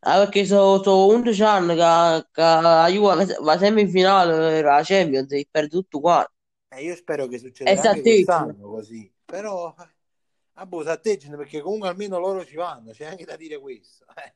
Ah, 0.00 0.18
perché 0.18 0.44
sono, 0.44 0.82
sono 0.82 1.06
11 1.06 1.42
anni 1.42 1.74
che, 1.74 2.26
che 2.30 2.40
la 2.40 2.86
Juve 2.88 3.24
va 3.24 3.36
va 3.40 3.58
sempre 3.58 3.82
in 3.82 3.90
finale 3.90 4.36
per 4.36 4.64
la 4.64 4.82
Champions 4.82 5.32
e 5.32 5.46
perde 5.50 5.68
tutto 5.68 6.00
qua. 6.00 6.30
Eh, 6.68 6.82
io 6.84 6.94
spero 6.94 7.26
che 7.26 7.38
succederà 7.38 7.80
anche 7.80 8.02
quest'anno 8.02 8.68
così, 8.68 9.12
però 9.24 9.74
eh, 9.78 9.88
ah, 10.54 10.66
boh, 10.66 10.82
s'atteggino 10.84 11.36
perché 11.36 11.60
comunque 11.60 11.88
almeno 11.88 12.18
loro 12.18 12.44
ci 12.44 12.54
vanno, 12.56 12.92
c'è 12.92 13.06
anche 13.06 13.24
da 13.24 13.36
dire 13.36 13.58
questo. 13.58 14.04
eh. 14.16 14.34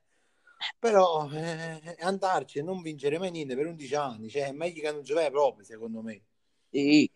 Però 0.78 1.28
eh, 1.30 1.97
andarci 2.00 2.59
e 2.59 2.62
non 2.62 2.80
vincere 2.83 3.18
mai 3.18 3.30
niente 3.30 3.54
per 3.54 3.66
11 3.66 3.94
anni, 3.94 4.28
cioè 4.30 4.47
è 4.47 4.52
meglio 4.52 4.80
che 4.83 4.92
non 4.92 5.02
giocare 5.02 5.30
proprio, 5.30 5.64
secondo 5.64 6.00
me. 6.02 6.23
Sì. 6.71 7.11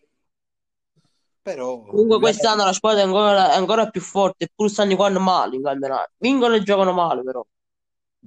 però 1.43 1.83
Comunque 1.83 2.19
quest'anno 2.19 2.65
la 2.65 2.73
squadra 2.73 3.01
è 3.01 3.05
ancora, 3.05 3.53
è 3.53 3.57
ancora 3.57 3.89
più 3.89 4.01
forte, 4.01 4.49
pur 4.55 4.71
stanno 4.71 4.95
quando 4.97 5.21
male 5.21 5.57
in 5.57 5.63
campionato. 5.63 6.11
Vincono 6.19 6.55
e 6.55 6.63
giocano 6.63 6.93
male, 6.93 7.23
però. 7.23 7.45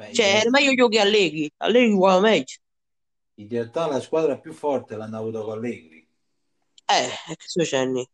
Beh, 0.01 0.11
Cioè, 0.11 0.25
era 0.41 0.49
meglio 0.49 0.73
giochi 0.75 0.97
Allegri. 0.99 1.51
Allegri 1.57 1.89
gioca 1.91 2.19
meglio. 2.19 2.45
in 3.39 3.49
realtà 3.49 3.87
la 3.87 3.99
squadra 3.99 4.39
più 4.39 4.53
forte 4.53 4.95
l'hanno 4.95 5.17
avuto 5.17 5.43
con 5.43 5.57
Allegri 5.57 6.07
Eh, 6.87 7.09
che 7.37 7.47
succede? 7.47 8.07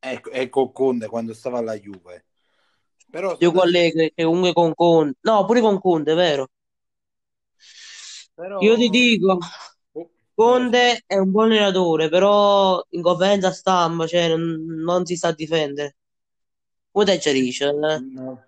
e, 0.00 0.20
e 0.32 0.48
con 0.48 0.72
Conte 0.72 1.08
quando 1.08 1.34
stava 1.34 1.58
alla 1.58 1.74
Juve. 1.78 2.26
Però 3.10 3.36
Gioco 3.36 3.60
sono 3.60 3.62
Allegri, 3.62 4.12
che 4.14 4.22
comunque 4.22 4.52
con 4.52 4.72
Conte. 4.72 5.18
No, 5.22 5.44
pure 5.44 5.60
con 5.60 5.80
Conte, 5.80 6.14
vero. 6.14 6.46
però 8.34 8.64
Io 8.66 8.76
ti 8.76 8.88
dico, 8.90 9.38
Oh, 9.94 10.10
Conte 10.34 11.02
è 11.06 11.16
un 11.16 11.30
buon 11.30 11.50
allenatore, 11.52 12.08
però 12.08 12.82
in 12.90 13.02
conferenza 13.02 13.52
stampa, 13.52 14.06
cioè, 14.06 14.28
non, 14.28 14.64
non 14.84 15.04
si 15.06 15.16
sa 15.16 15.32
difendere. 15.32 15.96
Come 16.92 17.04
te 17.06 17.20
ci 17.20 17.32
dice? 17.32 17.66
eh? 17.68 18.04
no. 18.14 18.42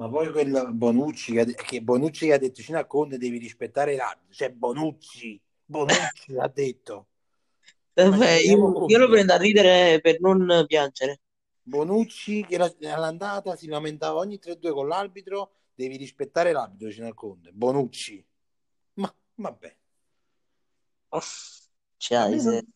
Ma 0.00 0.08
poi 0.08 0.32
quel 0.32 0.68
Bonucci 0.72 1.32
che, 1.32 1.76
ha 1.76 1.80
Bonucci 1.82 2.30
ha 2.32 2.38
detto 2.38 2.62
fino 2.62 2.78
a 2.78 2.86
Conte 2.86 3.18
devi 3.18 3.36
rispettare 3.36 3.96
l'arbitro, 3.96 4.32
cioè 4.32 4.50
Bonucci, 4.50 5.38
Bonucci 5.62 6.32
l'ha 6.32 6.48
detto. 6.48 7.08
Vabbè, 7.92 8.16
rendiamo 8.16 8.78
io, 8.78 8.86
io 8.86 8.98
lo 8.98 9.08
prendo 9.10 9.34
a 9.34 9.36
ridere 9.36 10.00
per 10.00 10.18
non 10.20 10.64
piangere. 10.66 11.20
Bonucci 11.62 12.46
che 12.46 12.54
era- 12.54 12.72
all'andata 12.94 13.54
si 13.56 13.66
lamentava 13.66 14.20
ogni 14.20 14.38
3-2 14.38 14.72
con 14.72 14.88
l'arbitro, 14.88 15.50
devi 15.74 15.98
rispettare 15.98 16.52
l'arbitro 16.52 16.86
vicino 16.88 17.06
al 17.06 17.14
Conte. 17.14 17.50
Bonucci. 17.52 18.24
Ma 18.94 19.14
vabbè. 19.34 19.76
Non- 22.52 22.66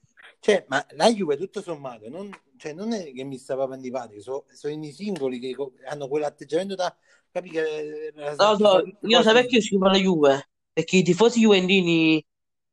Cioè, 0.41 0.67
ma 0.69 0.87
la 0.91 1.11
Juve 1.11 1.39
tutto 1.39 1.63
sommato 1.63 2.07
non, 2.11 2.29
cioè, 2.57 2.73
non 2.73 2.93
è 2.93 3.13
che 3.13 3.25
mi 3.25 3.39
sta 3.39 3.55
proprio 3.55 3.77
antipatico, 3.77 4.21
so- 4.21 4.47
sono 4.53 4.85
i 4.85 4.93
singoli 4.93 5.39
che 5.39 5.55
hanno 5.87 6.09
quell'atteggiamento 6.09 6.75
da 6.75 6.95
capi 7.31 7.51
che 7.51 8.13
la- 8.15 8.35
No, 8.37 8.57
no, 8.59 8.83
io 9.03 9.23
sapevo 9.23 9.47
che 9.49 9.55
io 9.57 9.61
schifo 9.63 9.85
la 9.87 9.97
Juve, 9.99 10.49
perché 10.73 10.97
i 10.99 11.03
tifosi 11.05 11.41
juventini 11.41 12.25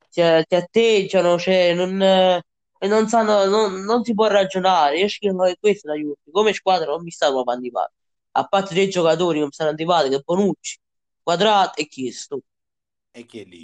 ti, 0.10 0.22
ti 0.48 0.56
atteggiano, 0.56 1.38
cioè, 1.38 1.74
non, 1.76 2.02
eh, 2.02 2.42
e 2.80 2.88
non 2.88 3.08
sanno, 3.08 3.46
non, 3.46 3.82
non 3.84 4.04
si 4.04 4.14
può 4.16 4.28
ragionare. 4.28 4.98
Io 5.00 5.08
schifo 5.08 5.44
che 5.44 5.58
questa 5.60 5.92
è 5.92 5.96
la 5.96 6.02
Juve. 6.02 6.16
Come 6.32 6.54
squadra 6.54 6.88
non 6.92 7.04
mi 7.04 7.12
sta 7.12 7.30
proprio 7.30 7.56
antipatico. 7.56 8.00
A 8.34 8.46
parte 8.48 8.74
dei 8.74 8.90
giocatori 8.90 9.40
che 9.40 9.46
mi 9.46 9.52
stanno 9.52 9.70
antipatici, 9.72 10.16
che 10.16 10.22
Bonucci, 10.26 10.78
Quadrato 11.22 11.80
e 11.80 11.88
Chiesto. 11.88 12.42
E 13.14 13.22
lì, 13.52 13.64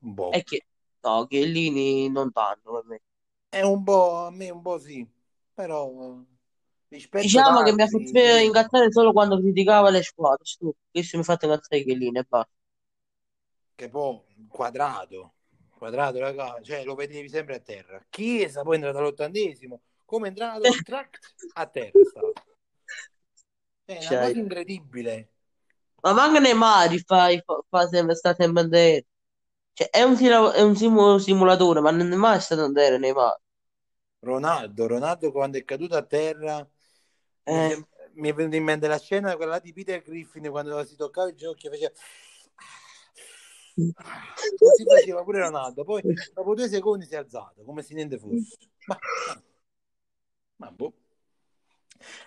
un 0.00 0.14
po'. 0.14 0.32
E 0.36 0.42
che, 0.44 0.58
no, 1.02 1.26
Chiellini 1.26 2.08
non 2.10 2.30
tanto 2.32 2.72
per 2.74 2.84
me. 2.86 3.00
È 3.48 3.60
un 3.62 3.82
po', 3.82 4.26
a 4.26 4.30
me 4.30 4.50
un 4.50 4.62
po' 4.62 4.78
sì, 4.78 5.04
però 5.56 6.18
rispetto 6.88 7.22
Diciamo 7.24 7.62
che 7.62 7.72
mi 7.72 7.82
ha 7.82 7.86
fatto 7.86 8.18
incazzare 8.44 8.92
solo 8.92 9.12
quando 9.12 9.40
criticava 9.40 9.88
le 9.90 10.02
squadre. 10.02 10.44
Questo 10.90 11.16
mi 11.16 11.22
ha 11.22 11.24
fatto 11.24 11.46
incazzare 11.46 11.82
Chiellini 11.82 12.18
e 12.18 12.26
basta. 12.28 12.50
che 13.74 13.88
poi 13.88 14.20
quadrato, 14.48 15.34
quadrato, 15.78 16.18
raga, 16.18 16.58
cioè 16.62 16.84
lo 16.84 16.94
vedevi 16.94 17.28
sempre 17.28 17.56
a 17.56 17.60
terra. 17.60 18.04
Chiesa 18.08 18.62
poi 18.62 18.72
è 18.72 18.76
entrato 18.76 18.98
all'ottantesimo, 18.98 19.80
come 20.04 20.26
è 20.26 20.30
entrato, 20.30 20.62
track, 20.84 21.18
a 21.54 21.66
terra. 21.66 22.00
È 23.84 23.92
una 23.92 24.00
Cioè. 24.02 24.18
cosa 24.18 24.38
incredibile. 24.38 25.28
Ma 26.02 26.12
manca 26.12 26.38
Neymar 26.40 26.96
fa, 27.04 27.28
fa, 27.44 27.64
fa 27.68 27.86
sempre, 27.88 28.14
sta 28.14 28.34
sempre 28.34 28.62
a 28.62 28.68
terra. 28.68 29.02
Cioè, 29.74 29.90
è 29.90 30.02
un, 30.02 30.16
è 30.54 30.62
un 30.62 30.74
simu- 30.76 31.18
simulatore, 31.20 31.80
ma 31.80 31.90
non 31.90 32.10
è 32.10 32.16
mai 32.16 32.40
stato 32.40 32.64
a 32.64 32.72
terra 32.72 32.96
Neymar. 32.96 33.38
Ronaldo, 34.26 34.86
Ronaldo 34.86 35.30
quando 35.32 35.56
è 35.58 35.64
caduto 35.64 35.94
a 35.96 36.02
terra 36.02 36.56
mi, 36.58 37.70
Eh. 37.72 37.86
mi 38.14 38.28
è 38.28 38.34
venuta 38.34 38.56
in 38.56 38.64
mente 38.64 38.88
la 38.88 38.98
scena 38.98 39.36
quella 39.36 39.58
di 39.60 39.72
Peter 39.72 40.02
Griffin 40.02 40.48
quando 40.50 40.84
si 40.84 40.96
toccava 40.96 41.28
il 41.28 41.36
ginocchio 41.36 41.70
faceva 41.70 41.92
così 44.58 44.84
faceva 44.84 45.22
pure 45.22 45.40
Ronaldo 45.40 45.84
poi 45.84 46.02
dopo 46.34 46.54
due 46.54 46.68
secondi 46.68 47.04
si 47.06 47.14
è 47.14 47.18
alzato 47.18 47.62
come 47.62 47.82
se 47.82 47.94
niente 47.94 48.18
fosse 48.18 48.56
ma, 48.86 48.98
ma 50.56 50.70
boh. 50.72 50.92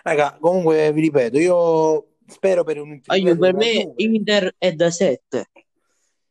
raga 0.04 0.38
comunque 0.40 0.92
vi 0.94 1.02
ripeto 1.02 1.38
io 1.38 2.16
spero 2.28 2.64
per 2.64 2.80
un 2.80 3.02
Ah, 3.08 3.16
io- 3.18 3.38
per 3.38 3.54
me 3.56 3.72
Juve, 3.72 3.94
Inter 3.98 4.56
è 4.58 4.72
da 4.74 4.92
7. 4.92 5.50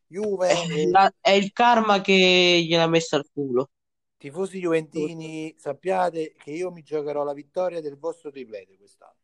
Juve 0.07 0.47
È, 0.47 0.85
la- 0.87 1.13
è 1.19 1.31
il 1.31 1.51
karma 1.51 1.99
che 2.01 2.63
gliel'ha 2.65 2.87
messo 2.87 3.17
al 3.17 3.27
culo. 3.31 3.69
Tifosi 4.19 4.59
juventini 4.59 5.55
sappiate 5.57 6.35
che 6.37 6.51
io 6.51 6.69
mi 6.71 6.83
giocherò 6.83 7.23
la 7.23 7.33
vittoria 7.33 7.81
del 7.81 7.97
vostro 7.97 8.29
triplete 8.29 8.77
quest'anno 8.77 9.15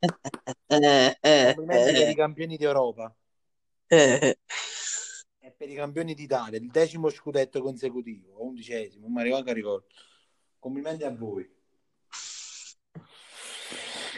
Eh, 0.70 1.18
eh, 1.20 1.54
complimenti 1.56 1.92
per 1.92 2.08
i 2.08 2.10
eh, 2.10 2.14
campioni 2.14 2.56
d'Europa 2.56 3.12
eh. 3.88 4.38
e 5.40 5.50
per 5.50 5.68
i 5.70 5.74
campioni 5.74 6.14
d'Italia, 6.14 6.58
il 6.58 6.70
decimo 6.70 7.08
scudetto 7.08 7.62
consecutivo, 7.62 8.34
o 8.34 8.44
undicesimo, 8.46 9.06
non 9.06 9.14
mi 9.14 9.20
arrivo 9.20 9.36
a 9.38 9.52
ricordo. 9.52 9.86
Complimenti 10.58 11.04
a 11.04 11.10
voi. 11.10 11.50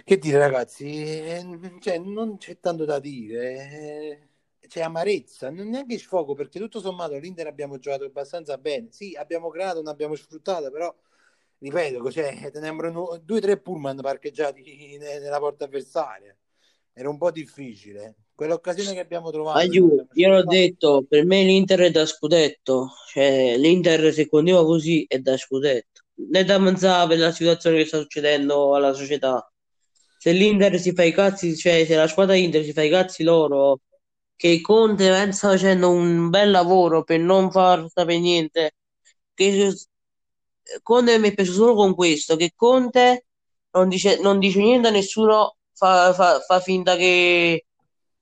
Che 0.05 0.19
dire 0.19 0.39
ragazzi, 0.39 0.87
Eh, 0.87 1.77
cioè, 1.81 1.99
non 1.99 2.37
c'è 2.37 2.59
tanto 2.59 2.85
da 2.85 2.99
dire, 2.99 4.30
C'è 4.71 4.83
amarezza, 4.83 5.51
non 5.51 5.69
neanche 5.69 5.99
sfogo 5.99 6.35
perché 6.35 6.61
tutto 6.61 6.79
sommato 6.79 7.19
l'Inter 7.19 7.49
abbiamo 7.49 7.79
giocato 7.79 8.05
abbastanza 8.05 8.57
bene, 8.57 8.87
sì 8.93 9.17
abbiamo 9.17 9.49
creato, 9.49 9.83
non 9.83 9.89
abbiamo 9.89 10.15
sfruttato, 10.15 10.71
però 10.71 10.95
ripeto, 11.59 12.09
cioè, 12.13 12.53
tenevano 12.53 13.21
due 13.21 13.39
o 13.39 13.41
tre 13.41 13.59
pullman 13.59 13.97
parcheggiati 14.01 14.97
ne- 14.97 15.19
nella 15.19 15.41
porta 15.41 15.65
avversaria, 15.65 16.37
era 16.93 17.11
un 17.11 17.19
po' 17.19 17.33
difficile. 17.33 18.15
Quell'occasione 18.33 18.93
che 18.93 19.01
abbiamo 19.01 19.33
trovato... 19.33 19.59
Ma 19.59 19.65
abbiamo 19.65 20.07
io 20.13 20.29
l'ho 20.29 20.45
detto, 20.45 21.05
per 21.09 21.25
me 21.25 21.43
l'Inter 21.43 21.81
è 21.81 21.91
da 21.91 22.07
scudetto, 22.07 22.91
cioè 23.09 23.57
l'Inter 23.57 24.13
se 24.13 24.29
continua 24.29 24.65
così 24.65 25.05
è 25.09 25.19
da 25.19 25.37
scudetto. 25.37 26.03
Né 26.31 26.45
da 26.45 26.61
pensare 26.61 27.09
per 27.09 27.19
la 27.19 27.33
situazione 27.33 27.79
che 27.79 27.87
sta 27.87 27.99
succedendo 27.99 28.77
alla 28.77 28.93
società. 28.93 29.53
Se 30.17 30.31
l'Inter 30.31 30.79
si 30.79 30.93
fa 30.93 31.03
i 31.03 31.13
cazzi, 31.13 31.57
cioè 31.57 31.85
se 31.85 31.97
la 31.97 32.07
squadra 32.07 32.37
Inter 32.37 32.63
si 32.63 32.73
fa 32.73 32.83
i 32.83 32.91
cazzi 32.91 33.25
loro, 33.25 33.81
che 34.41 34.63
Conte 34.63 35.33
sta 35.33 35.51
facendo 35.51 35.91
un 35.91 36.31
bel 36.31 36.51
lavoro 36.51 37.05
per 37.05 37.21
non 37.21 37.51
far 37.51 37.87
sapere 37.91 38.19
niente, 38.19 38.73
che 39.35 39.71
Conte 40.83 41.19
mi 41.19 41.29
è 41.29 41.35
piaciuto 41.35 41.59
solo 41.59 41.75
con 41.75 41.95
questo, 41.95 42.37
che 42.37 42.53
Conte 42.57 43.27
non 43.73 43.91
dice, 43.91 44.19
non 44.19 44.39
dice 44.39 44.61
niente 44.61 44.89
a 44.89 44.93
nessuno, 44.93 45.57
fa, 45.75 46.15
fa- 46.15 46.41
fa 46.41 46.59
finta 46.61 46.97
che, 46.97 47.67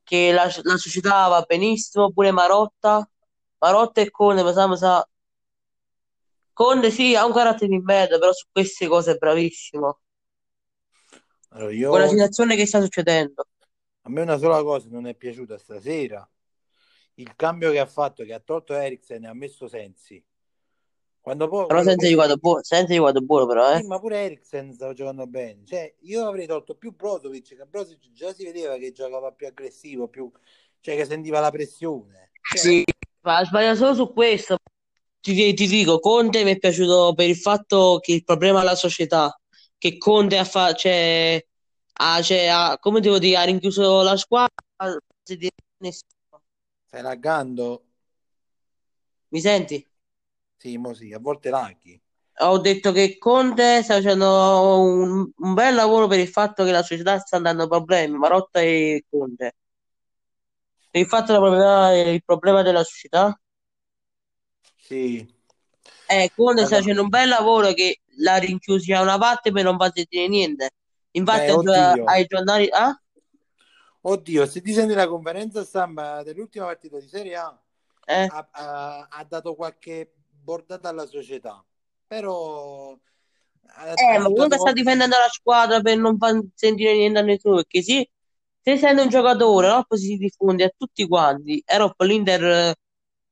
che 0.02 0.32
la, 0.32 0.50
la 0.64 0.76
società 0.76 1.28
va 1.28 1.44
benissimo, 1.46 2.10
pure 2.10 2.32
Marotta, 2.32 3.08
Marotta 3.58 4.00
e 4.00 4.10
Conte, 4.10 4.42
mi 4.42 4.52
sa, 4.52 4.66
mi 4.66 4.76
sa. 4.76 5.08
Conte 6.52 6.90
sì, 6.90 7.14
ha 7.14 7.24
un 7.26 7.32
carattere 7.32 7.68
di 7.68 7.78
merda, 7.78 8.18
però 8.18 8.32
su 8.32 8.46
queste 8.50 8.88
cose 8.88 9.12
è 9.12 9.16
bravissimo. 9.16 10.00
Allora, 11.50 11.72
io, 11.72 11.90
Con 11.90 12.00
la 12.00 12.08
situazione 12.08 12.56
che 12.56 12.66
sta 12.66 12.80
succedendo. 12.80 13.44
A 14.08 14.10
me 14.10 14.22
una 14.22 14.38
sola 14.38 14.62
cosa 14.62 14.88
non 14.90 15.06
è 15.06 15.14
piaciuta 15.14 15.58
stasera, 15.58 16.26
il 17.14 17.36
cambio 17.36 17.70
che 17.70 17.78
ha 17.78 17.86
fatto, 17.86 18.24
che 18.24 18.32
ha 18.32 18.40
tolto 18.40 18.72
Eriksen 18.74 19.24
e 19.24 19.28
ha 19.28 19.34
messo 19.34 19.68
Sensi. 19.68 20.22
Quando 21.20 21.46
poi, 21.48 21.66
Però 21.66 21.82
senza 21.82 22.08
giocato 22.08 22.36
buono, 22.36 22.62
senza 22.62 22.94
giocato 22.94 23.20
buono 23.20 23.46
però, 23.46 23.74
eh. 23.74 23.80
Sì, 23.80 23.86
ma 23.86 24.00
pure 24.00 24.24
Eriksen 24.24 24.72
stava 24.72 24.94
giocando 24.94 25.26
bene. 25.26 25.66
Cioè, 25.66 25.94
io 26.00 26.26
avrei 26.26 26.46
tolto 26.46 26.74
più 26.74 26.96
Brozovic, 26.96 27.54
che 27.54 27.66
Brozovic 27.66 28.12
già 28.12 28.32
si 28.32 28.44
vedeva 28.44 28.78
che 28.78 28.92
giocava 28.92 29.30
più 29.32 29.46
aggressivo, 29.46 30.08
più... 30.08 30.30
cioè 30.80 30.96
che 30.96 31.04
sentiva 31.04 31.40
la 31.40 31.50
pressione. 31.50 32.30
Cioè, 32.40 32.58
Sì, 32.58 32.84
ma 33.20 33.44
sbaglia 33.44 33.74
solo 33.74 33.94
su 33.94 34.12
questo. 34.14 34.56
Ti, 35.20 35.52
ti 35.52 35.66
dico, 35.66 35.98
Conte 35.98 36.44
mi 36.44 36.52
è 36.52 36.58
piaciuto 36.58 37.12
per 37.14 37.28
il 37.28 37.36
fatto 37.36 37.98
che 38.00 38.12
il 38.12 38.24
problema 38.24 38.62
è 38.62 38.64
la 38.64 38.76
società, 38.76 39.38
che 39.76 39.98
Conte 39.98 40.38
ha, 40.38 40.44
fa, 40.44 40.72
cioè, 40.72 41.44
ha, 42.00 42.22
cioè, 42.22 42.46
ha- 42.48 42.78
come 42.78 43.00
devo 43.00 43.18
dire, 43.18 43.36
ha 43.36 43.42
rinchiuso 43.44 44.02
la 44.02 44.16
squadra. 44.16 44.54
nessuno. 45.78 46.42
Stai 46.86 47.02
laggando? 47.02 47.84
Mi 49.30 49.40
senti? 49.40 49.86
Sì, 50.56 50.76
mo 50.76 50.92
sì, 50.94 51.12
a 51.14 51.18
volte 51.18 51.48
laghi. 51.50 52.00
Ho 52.40 52.58
detto 52.58 52.92
che 52.92 53.18
Conte 53.18 53.82
sta 53.82 53.94
facendo 53.94 54.80
un, 54.80 55.30
un 55.36 55.54
bel 55.54 55.74
lavoro 55.74 56.06
per 56.06 56.18
il 56.20 56.28
fatto 56.28 56.64
che 56.64 56.70
la 56.70 56.82
società 56.82 57.18
sta 57.18 57.38
dando 57.38 57.66
problemi, 57.68 58.16
Marotta 58.16 58.60
e 58.60 59.04
Conte. 59.10 59.54
Per 60.90 61.00
il 61.00 61.06
fatto 61.06 61.32
del 61.32 61.40
problema, 61.40 61.92
il 61.96 62.22
problema 62.24 62.62
della 62.62 62.84
società. 62.84 63.38
Sì. 64.76 65.26
Eh, 66.06 66.30
Conte 66.34 66.64
sta 66.64 66.76
Allora. 66.76 66.80
facendo 66.80 67.02
un 67.02 67.08
bel 67.08 67.28
lavoro 67.28 67.72
che 67.72 68.00
l'ha 68.16 68.36
rinchiusi 68.36 68.90
da 68.90 69.00
una 69.00 69.18
parte 69.18 69.52
per 69.52 69.64
non 69.64 69.76
far 69.76 69.92
sentire 69.94 70.26
niente. 70.28 70.70
Infatti, 71.12 71.50
Beh, 71.50 72.00
ai 72.04 72.24
giornali. 72.26 72.68
Ah? 72.70 72.98
Oddio, 74.02 74.46
se 74.46 74.60
ti 74.62 74.72
senti 74.72 74.94
la 74.94 75.08
conferenza 75.08 75.64
stampa 75.64 76.22
dell'ultima 76.22 76.66
partita 76.66 76.98
di 76.98 77.08
Serie 77.08 77.34
A, 77.36 77.62
Eh? 78.06 78.28
ha, 78.28 78.48
ha- 78.52 79.08
ha 79.10 79.24
dato 79.24 79.54
qualche 79.54 80.14
bordata 80.30 80.88
alla 80.88 81.06
società, 81.06 81.64
però 82.06 82.92
Eh, 82.92 84.16
ha 84.16 84.18
ma 84.18 84.24
comunque 84.30 84.58
sta 84.58 84.72
difendendo 84.72 85.16
la 85.18 85.28
squadra 85.28 85.80
per 85.80 85.96
non 85.98 86.16
far 86.18 86.40
sentire 86.54 86.94
niente 86.94 87.18
a 87.18 87.22
nessuno, 87.22 87.56
perché 87.56 87.82
sì, 87.82 88.08
se 88.62 88.76
sei 88.78 88.96
un 88.96 89.08
giocatore, 89.08 89.68
no, 89.68 89.84
poi 89.86 89.98
si 89.98 90.16
diffonde 90.16 90.64
a 90.64 90.72
tutti 90.76 91.06
quanti, 91.06 91.62
e 91.66 91.76
dopo 91.78 92.04
l'Inter 92.04 92.42
eh, 92.44 92.74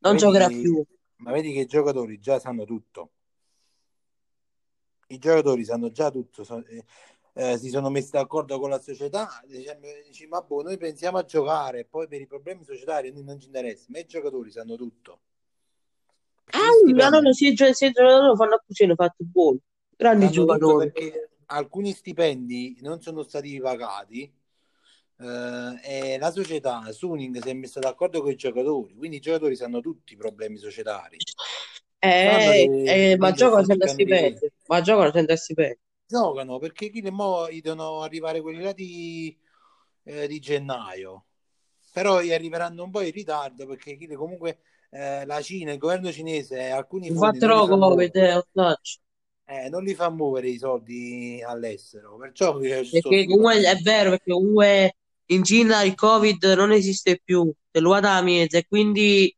non 0.00 0.16
vedi 0.16 0.16
giocherà 0.16 0.48
che, 0.48 0.58
più. 0.58 0.84
ma 1.16 1.32
vedi 1.32 1.52
che 1.52 1.60
i 1.60 1.66
giocatori 1.66 2.18
già 2.18 2.38
sanno 2.38 2.64
tutto. 2.64 3.10
I 5.08 5.18
giocatori 5.18 5.64
sanno 5.64 5.90
già 5.90 6.10
tutto, 6.10 6.44
so- 6.44 6.64
eh, 6.66 6.84
eh, 7.36 7.58
si 7.58 7.68
sono 7.68 7.90
messi 7.90 8.10
d'accordo 8.12 8.58
con 8.58 8.70
la 8.70 8.80
società, 8.80 9.42
dicendo, 9.46 9.86
dici, 10.06 10.26
ma 10.26 10.40
boh, 10.42 10.62
noi 10.62 10.78
pensiamo 10.78 11.18
a 11.18 11.24
giocare, 11.24 11.84
poi 11.84 12.08
per 12.08 12.20
i 12.20 12.26
problemi 12.26 12.64
societari 12.64 13.12
non 13.12 13.38
ci 13.38 13.46
interessa, 13.46 13.86
ma 13.90 13.98
i 13.98 14.06
giocatori 14.06 14.50
sanno 14.50 14.76
tutto. 14.76 15.20
Ah, 16.52 16.72
stipendi 16.80 17.20
no, 17.20 17.32
se 17.32 17.46
i 17.48 17.54
gio- 17.54 17.72
se 17.72 17.86
i 17.86 17.90
giocatori 17.92 18.26
lo 18.26 18.36
fanno 18.36 18.54
a 18.54 18.62
cucina, 18.66 18.94
fatto 18.94 19.24
buono. 19.24 19.58
Grandi 19.96 20.30
giocatori. 20.30 20.92
perché 20.92 21.30
alcuni 21.46 21.92
stipendi 21.92 22.78
non 22.80 23.00
sono 23.00 23.22
stati 23.22 23.58
pagati 23.60 24.32
eh, 25.18 25.80
e 25.82 26.18
la 26.18 26.30
società, 26.30 26.90
Suning, 26.92 27.40
si 27.42 27.48
è 27.50 27.52
messa 27.54 27.80
d'accordo 27.80 28.22
con 28.22 28.30
i 28.30 28.36
giocatori, 28.36 28.94
quindi 28.94 29.16
i 29.18 29.20
giocatori 29.20 29.56
sanno 29.56 29.80
tutti 29.80 30.14
i 30.14 30.16
problemi 30.16 30.56
societari, 30.58 31.16
Eh, 31.98 32.70
eh, 32.84 33.16
ma 33.18 33.32
giocano 33.32 33.64
senza 33.64 33.86
cercando 33.86 34.02
di 34.04 34.14
crescere. 34.16 34.40
stipendio, 34.40 34.50
ma 34.66 34.80
giocano 34.80 35.10
senza 35.12 35.36
stipendio. 35.36 35.78
Giocano 36.06 36.58
perché 36.58 36.90
chi 36.90 37.02
le 37.02 37.10
mo 37.10 37.46
devono 37.60 38.00
arrivare 38.02 38.40
quelli 38.40 38.62
là 38.62 38.72
di, 38.72 39.36
eh, 40.04 40.28
di 40.28 40.38
gennaio, 40.38 41.24
però 41.92 42.20
gli 42.20 42.32
arriveranno 42.32 42.84
un 42.84 42.90
po' 42.90 43.00
in 43.02 43.10
ritardo 43.12 43.66
perché 43.66 43.96
chi 43.96 44.06
comunque 44.14 44.60
eh, 44.90 45.26
la 45.26 45.42
Cina, 45.42 45.72
il 45.72 45.78
governo 45.78 46.12
cinese, 46.12 46.70
alcuni 46.70 47.10
fa 47.10 47.30
Covid, 47.30 48.12
muovere, 48.12 48.46
eh, 49.44 49.68
non 49.68 49.82
li 49.82 49.94
fa 49.94 50.10
muovere 50.10 50.48
i 50.48 50.58
soldi 50.58 51.42
all'estero, 51.44 52.16
perciò 52.16 52.58
eh, 52.60 52.88
Perché 52.90 53.26
comunque 53.26 53.60
è 53.62 53.76
vero, 53.76 54.10
perché 54.10 54.32
comunque 54.32 54.96
in 55.26 55.44
Cina 55.44 55.82
il 55.82 55.94
Covid 55.94 56.42
non 56.56 56.72
esiste 56.72 57.20
più, 57.22 57.52
ruota 57.72 58.14
la 58.14 58.22
mezza, 58.22 58.58
e 58.58 58.66
quindi 58.66 59.35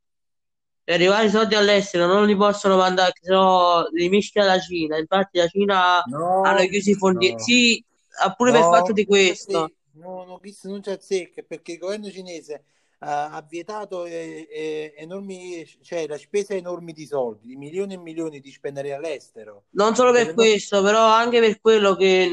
per 0.88 0.95
arrivare 0.95 1.26
i 1.26 1.30
soldi 1.30 1.54
all'estero 1.54 2.07
non 2.07 2.26
li 2.26 2.35
possono 2.37 2.76
mandare, 2.76 3.12
se 3.21 3.30
no 3.33 3.87
li 3.92 4.09
mischia 4.09 4.45
la 4.45 4.59
Cina. 4.59 4.97
Infatti 4.99 5.38
la 5.38 5.47
Cina 5.49 6.09
hanno 6.40 6.59
No, 6.59 6.68
chiuso 6.68 6.90
i 6.90 6.95
fondi, 6.95 7.35
no, 7.35 7.37
sì, 7.37 7.85
pure 8.37 8.52
per 8.52 8.64
fatto 8.66 8.92
no, 8.92 8.95
di 8.95 9.04
non 9.06 9.36
questo. 9.36 9.73
no, 9.93 10.25
no, 10.25 10.39
questo 10.39 10.69
non 10.69 10.80
c'è 10.80 10.93
azzecca 10.93 11.43
perché 11.43 11.73
il 11.73 11.78
governo 11.78 12.10
cinese 12.10 12.54
eh, 12.54 12.65
ha 12.99 13.43
vietato 13.49 14.04
eh, 14.06 14.49
eh, 14.50 14.95
enormi, 14.97 15.67
cioè 15.82 16.06
la 16.06 16.17
spesa 16.19 16.54
enormi 16.54 16.93
di 16.93 17.06
soldi, 17.06 17.49
di 17.49 17.56
milioni 17.56 17.95
e 17.95 17.99
milioni 17.99 18.41
di 18.41 18.50
spendere 18.52 18.93
all'estero. 18.95 19.67
Non 19.71 19.95
solo 19.95 20.13
Per 20.13 20.25
per 20.25 20.34
non, 20.34 20.34
questo, 20.34 20.82
però 20.82 21.06
anche 21.06 21.41
per 21.41 21.58
quello 21.60 21.95
che 21.95 22.26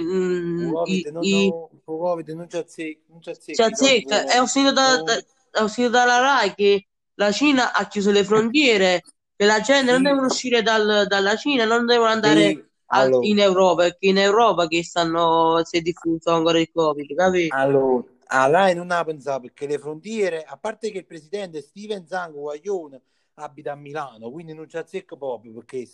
il 0.53 0.63
mm, 0.63 0.73
Covid 0.73 1.05
i, 1.05 1.07
non, 1.07 1.27
i- 1.29 1.55
Covid 1.83 2.29
non 2.29 2.47
c'è 2.47 2.59
azzecca, 2.59 3.03
non 3.07 3.19
c'è 3.19 3.31
azzecca. 3.31 3.77
È 4.25 4.37
no, 4.37 4.39
uscito, 4.39 4.71
da, 4.71 5.01
da- 5.01 5.21
no, 5.21 5.25
è 5.51 5.61
uscito 5.61 5.89
dalla 5.89 6.19
RAI 6.19 6.53
che 6.55 6.87
la 7.15 7.31
Cina 7.31 7.73
ha 7.73 7.87
chiuso 7.87 8.11
le 8.11 8.23
frontiere, 8.23 9.01
che 9.35 9.45
la 9.45 9.59
gente 9.61 9.91
non 9.91 10.01
deve 10.03 10.19
uscire 10.21 10.61
dal- 10.61 11.05
dalla 11.07 11.35
Cina, 11.35 11.65
non 11.65 11.85
devono 11.85 12.09
andare 12.09 12.55
sì, 12.55 12.67
a- 12.87 13.13
in 13.19 13.39
allora. 13.39 13.39
Europa, 13.39 13.83
perché 13.83 14.07
in 14.07 14.17
Europa 14.17 14.67
che 14.67 14.83
stanno, 14.83 15.61
si 15.63 15.77
è 15.77 15.81
diffuso 15.81 16.31
ancora 16.31 16.59
il 16.59 16.69
Covid, 16.71 17.13
capito? 17.15 17.55
Allora, 17.57 18.03
a 18.27 18.47
Rai 18.47 18.75
non 18.75 18.87
la 18.87 19.03
pensavo 19.03 19.41
perché 19.41 19.67
le 19.67 19.77
frontiere, 19.79 20.43
a 20.43 20.57
parte 20.57 20.91
che 20.91 20.99
il 20.99 21.05
presidente 21.05 21.61
Steven 21.61 22.05
Zango 22.07 22.41
Guaglione 22.41 23.01
abita 23.35 23.71
a 23.73 23.75
Milano, 23.75 24.31
quindi 24.31 24.53
non 24.53 24.65
c'è 24.65 24.79
azzecca 24.79 25.15
proprio 25.15 25.53
perché 25.53 25.87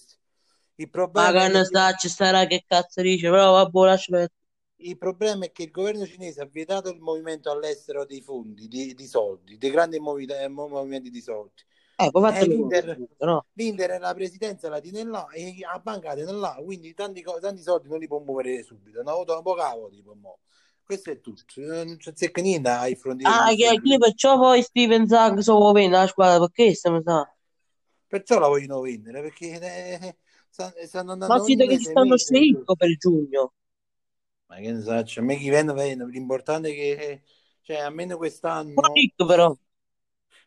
il 0.76 0.90
Ma 1.14 1.32
problema 1.32 1.32
che 1.32 1.48
è 1.48 1.50
ne 1.50 1.64
che 1.66 1.66
sta, 1.66 1.94
ci 1.96 2.10
starà 2.10 2.46
che 2.46 2.64
cazzo 2.68 3.02
dice, 3.02 3.30
però 3.30 3.52
vabbè, 3.54 3.86
lascia 3.88 4.12
perdere. 4.12 4.34
Il 4.90 4.98
problema 4.98 5.46
è 5.46 5.52
che 5.52 5.64
il 5.64 5.72
governo 5.72 6.06
cinese 6.06 6.42
ha 6.42 6.46
vietato 6.46 6.90
il 6.90 7.00
movimento 7.00 7.52
all'estero 7.52 8.06
dei 8.06 8.22
fondi, 8.22 8.68
di, 8.68 8.94
di 8.94 9.08
soldi, 9.08 9.58
dei 9.58 9.70
grandi 9.72 9.98
eh, 9.98 10.48
movimenti 10.48 11.10
di 11.10 11.22
soldi. 11.22 11.62
Eh, 11.98 12.12
E 12.26 12.46
fatelo 12.46 12.48
l'Inter, 12.48 13.02
no? 13.22 13.46
l'Inter 13.54 14.00
la 14.00 14.14
presidenza 14.14 14.70
la 14.70 14.80
tiene 14.80 15.04
là 15.04 15.28
e 15.30 15.56
la 15.60 15.80
banca 15.80 16.10
la 16.10 16.16
tiene 16.16 16.32
là, 16.34 16.56
quindi 16.64 16.94
tanti, 16.94 17.24
tanti 17.42 17.62
soldi 17.62 17.88
non 17.90 18.00
li 18.00 18.08
può 18.08 18.20
muovere 18.20 18.64
subito, 18.64 19.00
hanno 19.02 19.12
avuto 19.12 19.36
un 19.36 19.44
po' 19.44 19.54
cavo 19.56 19.90
tipo 19.90 20.14
mo. 20.16 20.40
Questo 20.84 21.12
è 21.12 21.20
tutto, 21.22 21.44
non 21.62 21.98
c'è 21.98 22.12
azzecca 22.12 22.42
niente 22.42 22.70
ai 22.70 22.96
frontiere 22.96 23.34
Ah, 23.34 23.52
che, 23.56 23.80
che 23.82 23.98
perciò 23.98 24.38
poi 24.38 24.62
Steven 24.62 25.08
Zag 25.08 25.40
sono 25.40 25.72
bene 25.72 25.90
la 25.98 26.06
squadra, 26.08 26.40
perché 26.48 26.74
sta 26.76 26.92
mi 26.92 27.02
sa? 27.04 27.28
Perciò 28.08 28.38
la 28.40 28.48
vogliono 28.48 28.82
vendere 28.82 29.22
perché 29.22 29.60
eh, 29.60 30.18
sta- 30.50 30.74
stanno 30.86 31.14
Ma 31.26 31.40
andando 31.40 31.44
ogni 31.44 31.66
vedo 31.66 31.66
che 31.66 31.80
stanno 31.80 32.16
ricco 32.28 32.76
per 32.76 32.96
giugno. 32.96 33.54
Ma 34.52 34.58
che 34.58 34.72
ne 34.72 34.82
so, 34.82 35.04
cioè, 35.04 35.24
a 35.24 35.26
me 35.28 35.36
chi 35.38 35.50
vende, 35.50 35.74
vende. 35.74 36.06
L'importante 36.06 36.70
è 36.70 36.74
che, 36.74 37.24
cioè, 37.62 37.78
almeno 37.78 38.18
quest'anno, 38.18 38.74
ricco 38.94 39.26
però. 39.26 39.56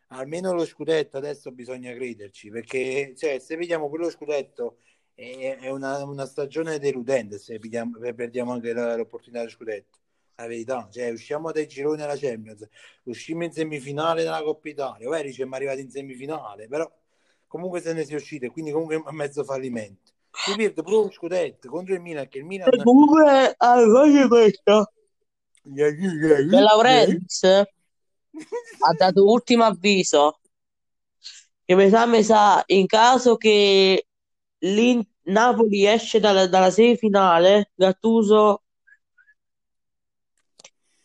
almeno 0.09 0.53
lo 0.53 0.65
scudetto 0.65 1.17
adesso 1.17 1.51
bisogna 1.51 1.93
crederci 1.93 2.49
perché, 2.49 3.13
cioè, 3.17 3.39
se 3.39 3.55
vediamo 3.55 3.89
quello 3.89 4.09
scudetto 4.09 4.77
è, 5.13 5.57
è 5.59 5.69
una, 5.69 6.03
una 6.03 6.25
stagione 6.25 6.79
deludente 6.79 7.37
se 7.39 7.59
se 7.61 8.13
perdiamo 8.13 8.51
anche 8.53 8.73
la- 8.73 8.95
l'opportunità 8.95 9.39
dello 9.39 9.51
scudetto. 9.51 9.99
La 10.37 10.47
verità, 10.47 10.89
cioè, 10.91 11.11
usciamo 11.11 11.51
dai 11.53 11.65
gironi 11.67 11.97
della 11.97 12.17
Champions, 12.17 12.67
uscimmo 13.03 13.45
in 13.45 13.53
semifinale 13.53 14.21
della 14.23 14.41
Coppa 14.43 14.67
Italia, 14.69 15.07
poi 15.07 15.31
siamo 15.31 15.55
arrivati 15.55 15.79
in 15.81 15.89
semifinale, 15.89 16.67
però 16.67 16.91
comunque 17.47 17.79
se 17.79 17.93
ne 17.93 18.03
si 18.03 18.11
è 18.13 18.15
usciti, 18.17 18.47
quindi 18.49 18.71
comunque 18.71 18.95
è 18.97 19.11
mezzo 19.13 19.43
fallimento. 19.45 20.11
Si 20.37 20.53
perde 20.55 20.81
pure 20.83 20.95
lo 20.95 21.11
scudetto 21.11 21.69
contro 21.69 21.93
il 21.93 22.01
Milan, 22.01 22.27
che 22.27 22.37
il 22.37 22.45
E 22.45 22.45
Milan... 22.45 22.83
comunque, 22.83 23.53
ah, 23.57 23.83
voglio 23.85 24.27
questo. 24.27 24.91
Eh? 25.63 25.91
De 26.51 26.59
Laurentiis 26.61 27.43
ha 27.43 28.93
dato 28.97 29.25
ultimo 29.29 29.63
avviso 29.65 30.39
che 31.65 31.75
mi 31.75 31.89
sa, 31.89 32.05
mi 32.05 32.23
sa, 32.23 32.63
in 32.67 32.85
caso 32.87 33.37
che 33.37 34.07
l'In- 34.59 35.03
Napoli 35.23 35.85
esce 35.87 36.19
dalla, 36.19 36.47
dalla 36.47 36.69
semifinale, 36.69 37.71
Gattuso 37.75 38.61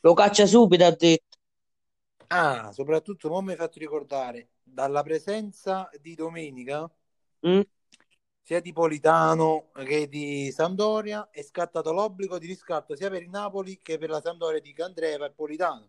lo 0.03 0.15
caccia 0.15 0.47
subito, 0.47 0.85
ha 0.85 0.91
detto. 0.91 1.39
Ah, 2.29 2.73
soprattutto, 2.73 3.29
non 3.29 3.45
mi 3.45 3.51
hai 3.53 3.57
fatto 3.57 3.79
ricordare, 3.79 4.51
dalla 4.63 5.03
presenza 5.03 5.89
di 6.01 6.15
domenica, 6.15 6.91
Mm? 7.43 7.63
Sia 8.43 8.61
di 8.61 8.73
Politano 8.73 9.71
che 9.85 10.09
di 10.09 10.51
Sampdoria, 10.53 11.29
è 11.31 11.43
scattato 11.43 11.93
l'obbligo 11.93 12.39
di 12.39 12.47
riscatto 12.47 12.97
sia 12.97 13.09
per 13.11 13.23
il 13.23 13.29
Napoli 13.31 13.79
che 13.81 13.99
per 13.99 14.11
la 14.11 14.21
Sampdoria 14.21 14.61
di 14.61 14.73
Candreva 14.73 15.27
e 15.27 15.33
Politano. 15.33 15.89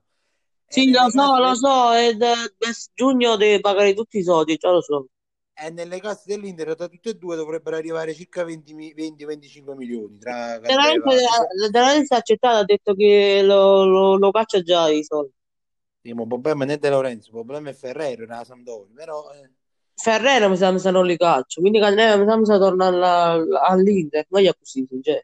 E 0.68 0.84
Sì, 0.84 0.90
lo 0.92 1.08
so, 1.12 1.38
lo 1.38 1.54
del- 1.54 1.62
so, 1.64 1.92
e 1.94 2.16
da- 2.16 2.34
da 2.58 2.70
giugno 2.96 3.36
deve 3.36 3.60
pagare 3.60 3.94
tutti 3.94 4.18
i 4.18 4.24
soldi, 4.24 4.56
già 4.58 4.72
lo 4.72 4.82
so. 4.82 5.06
e 5.54 5.70
nelle 5.70 6.02
casse 6.02 6.24
dell'Inter 6.28 6.76
da 6.76 6.90
tutte 6.90 7.12
e 7.12 7.16
due 7.18 7.38
dovrebbero 7.38 7.78
arrivare 7.78 8.14
circa 8.14 8.44
20-25 8.44 9.76
milioni 9.76 10.18
tra 10.18 10.60
Candreva. 10.60 11.24
la 11.56 11.70
veramente 11.72 12.14
ha 12.14 12.18
accettato, 12.18 12.58
ha 12.58 12.64
detto 12.66 12.94
che 12.94 13.42
lo, 13.44 13.86
lo, 13.86 14.18
lo 14.18 14.32
caccia 14.32 14.62
già 14.62 14.90
i 14.90 15.04
soldi. 15.04 15.34
Sì, 16.04 16.14
ma 16.14 16.22
il 16.24 16.28
problema 16.28 16.66
non 16.66 16.74
è 16.74 16.78
De 16.78 16.90
Lorenzo, 16.90 17.28
il 17.30 17.34
problema 17.36 17.70
è 17.70 17.74
Ferrero, 17.74 18.24
era 18.24 18.38
la 18.38 18.44
Sampdoria, 18.44 18.94
però... 18.96 19.32
eh, 19.34 19.50
Ferrero 20.02 20.50
mi 20.50 20.58
sa, 20.58 20.72
mi 20.72 20.80
sa 20.80 20.92
non 20.92 21.06
li 21.06 21.18
calcio, 21.18 21.62
quindi 21.62 21.80
Candreva 21.80 22.18
mi 22.18 22.26
sa, 22.28 22.38
mi 22.38 22.46
sa 22.46 22.58
torna 22.58 22.88
alla- 22.88 23.62
all'Inter, 23.68 24.26
non 24.30 24.46
è 24.46 24.54
così, 24.58 24.86
sincero. 24.88 25.22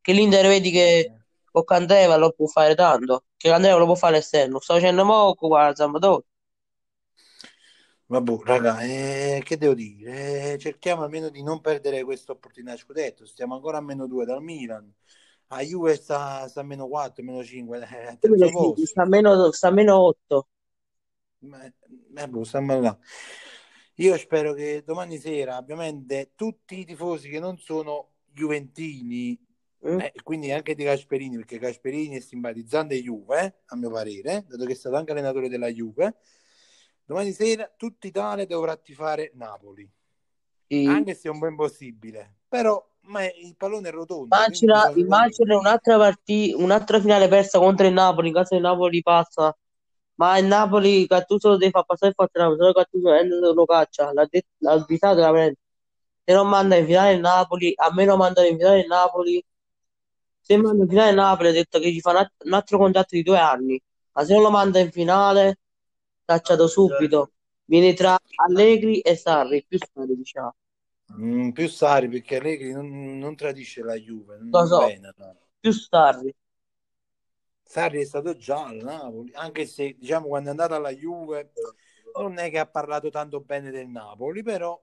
Che 0.00 0.12
l'Inter 0.12 0.46
vedi 0.46 0.70
che 0.70 1.12
con 1.50 1.64
Candreva 1.64 2.16
lo 2.16 2.32
può 2.32 2.46
fare 2.46 2.74
tanto, 2.74 3.24
che 3.36 3.48
Candreva 3.48 3.78
lo 3.78 3.86
può 3.86 3.94
fare 3.94 4.18
esterno, 4.18 4.60
sto 4.60 4.74
facendo 4.74 5.04
poco, 5.04 5.48
guarda, 5.48 5.74
Sampdoria. 5.74 6.24
Vabbè, 8.06 8.38
raga, 8.44 8.80
eh, 8.80 9.42
che 9.44 9.58
devo 9.58 9.74
dire? 9.74 10.52
Eh, 10.54 10.58
cerchiamo 10.58 11.02
almeno 11.02 11.28
di 11.28 11.42
non 11.42 11.60
perdere 11.60 12.04
questa 12.04 12.32
opportunità 12.32 12.74
scudetto. 12.76 13.26
Stiamo 13.26 13.54
ancora 13.54 13.78
a 13.78 13.80
meno 13.82 14.06
2 14.06 14.24
dal 14.24 14.42
Milan. 14.42 14.90
A 15.48 15.60
Juve 15.62 15.94
sta, 15.96 16.48
sta 16.48 16.60
a 16.60 16.64
meno 16.64 16.88
4, 16.88 17.22
meno 17.22 17.42
5, 17.44 17.78
eh. 17.80 18.18
Sta 18.86 19.04
meno, 19.06 19.52
sta 19.52 19.68
a 19.68 19.70
meno 19.70 19.98
8. 19.98 20.48
Ma- 21.40 21.64
eh, 22.16 22.28
boh, 22.28 22.44
stiamo 22.44 22.80
là. 22.80 22.98
Io 24.00 24.16
spero 24.16 24.52
che 24.52 24.82
domani 24.86 25.18
sera, 25.18 25.56
ovviamente, 25.58 26.30
tutti 26.36 26.78
i 26.78 26.84
tifosi 26.84 27.28
che 27.28 27.40
non 27.40 27.58
sono 27.58 28.10
juventini, 28.32 29.38
Mm? 29.86 30.00
eh, 30.00 30.12
quindi 30.24 30.50
anche 30.50 30.74
di 30.74 30.82
Gasperini, 30.82 31.36
perché 31.36 31.56
Gasperini 31.58 32.16
è 32.16 32.20
simpatizzante 32.20 33.00
Juve, 33.00 33.44
eh, 33.44 33.54
a 33.66 33.76
mio 33.76 33.90
parere, 33.90 34.44
dato 34.48 34.64
che 34.64 34.72
è 34.72 34.74
stato 34.74 34.96
anche 34.96 35.12
allenatore 35.12 35.48
della 35.48 35.68
Juve. 35.68 36.16
Domani 37.04 37.32
sera 37.32 37.72
tutta 37.76 38.08
Italia 38.08 38.44
dovrà 38.44 38.76
tifare 38.76 39.30
Napoli, 39.34 39.88
Sì. 40.66 40.84
anche 40.86 41.14
se 41.14 41.28
è 41.28 41.30
un 41.30 41.38
po' 41.38 41.46
impossibile. 41.46 42.38
Però 42.48 42.84
ma 43.02 43.24
il 43.24 43.54
pallone 43.56 43.88
è 43.88 43.92
rotondo, 43.92 44.34
Immagina, 44.34 44.92
immagina 44.96 45.56
un'altra 45.56 45.96
partita, 45.96 46.56
un'altra 46.56 47.00
finale 47.00 47.28
persa 47.28 47.58
contro 47.58 47.86
il 47.86 47.92
Napoli, 47.92 48.28
in 48.28 48.34
caso 48.34 48.54
il 48.56 48.60
Napoli 48.60 49.00
passa, 49.00 49.56
ma 50.18 50.38
il 50.38 50.46
Napoli 50.46 51.06
Gattuso 51.06 51.48
lo 51.50 51.56
deve 51.56 51.70
far 51.72 51.84
passare 51.84 52.12
forte 52.14 52.38
Napoli, 52.38 52.58
se 52.58 52.64
no 52.66 52.72
Gattuso 52.72 53.14
eh, 53.14 53.24
lo 53.54 53.64
caccia, 53.64 54.12
l'ha 54.12 54.26
detto, 54.28 54.48
l'ha 54.58 54.72
avvisato 54.72 55.16
veramente. 55.16 55.60
se 56.24 56.32
non 56.34 56.48
manda 56.48 56.76
in 56.76 56.86
finale 56.86 57.12
il 57.14 57.20
Napoli, 57.20 57.72
a 57.76 57.92
me 57.94 58.04
non 58.04 58.18
mandano 58.18 58.48
in 58.48 58.56
finale 58.58 58.80
il 58.80 58.86
Napoli. 58.86 59.44
Se 60.40 60.56
manda 60.56 60.82
in 60.82 60.88
finale 60.88 61.10
il 61.10 61.16
Napoli 61.16 61.48
ha 61.48 61.52
detto 61.52 61.78
che 61.78 61.92
ci 61.92 62.00
fa 62.00 62.10
un 62.10 62.16
alt- 62.16 62.44
un 62.44 62.52
altro 62.52 62.78
contratto 62.78 63.14
di 63.14 63.22
due 63.22 63.38
anni, 63.38 63.80
ma 64.12 64.24
se 64.24 64.32
non 64.34 64.42
lo 64.42 64.50
manda 64.50 64.78
in 64.80 64.90
finale, 64.90 65.58
cacciato 66.24 66.66
subito. 66.66 67.32
Viene 67.64 67.92
tra 67.94 68.18
Allegri 68.46 69.00
e 69.00 69.14
Sarri, 69.16 69.64
più 69.66 69.78
Sarri 69.78 70.16
diciamo. 70.16 70.54
Mm, 71.12 71.50
più 71.50 71.68
Sari 71.68 72.08
perché 72.08 72.36
Allegri 72.36 72.72
non, 72.72 73.18
non 73.18 73.34
tradisce 73.36 73.82
la 73.82 73.94
Juve, 73.94 74.38
non 74.38 74.50
Lo 74.50 74.66
so. 74.66 74.78
bene, 74.78 75.12
no. 75.16 75.36
Più 75.60 75.72
Sarri. 75.72 76.34
Sarri 77.70 78.00
è 78.00 78.04
stato 78.06 78.34
già 78.34 78.64
al 78.64 78.76
Napoli, 78.76 79.30
anche 79.34 79.66
se 79.66 79.94
diciamo 79.98 80.26
quando 80.28 80.48
è 80.48 80.52
andato 80.52 80.72
alla 80.74 80.90
Juve 80.90 81.52
non 82.16 82.38
è 82.38 82.48
che 82.48 82.58
ha 82.58 82.66
parlato 82.66 83.10
tanto 83.10 83.40
bene 83.40 83.70
del 83.70 83.88
Napoli, 83.88 84.42
però 84.42 84.80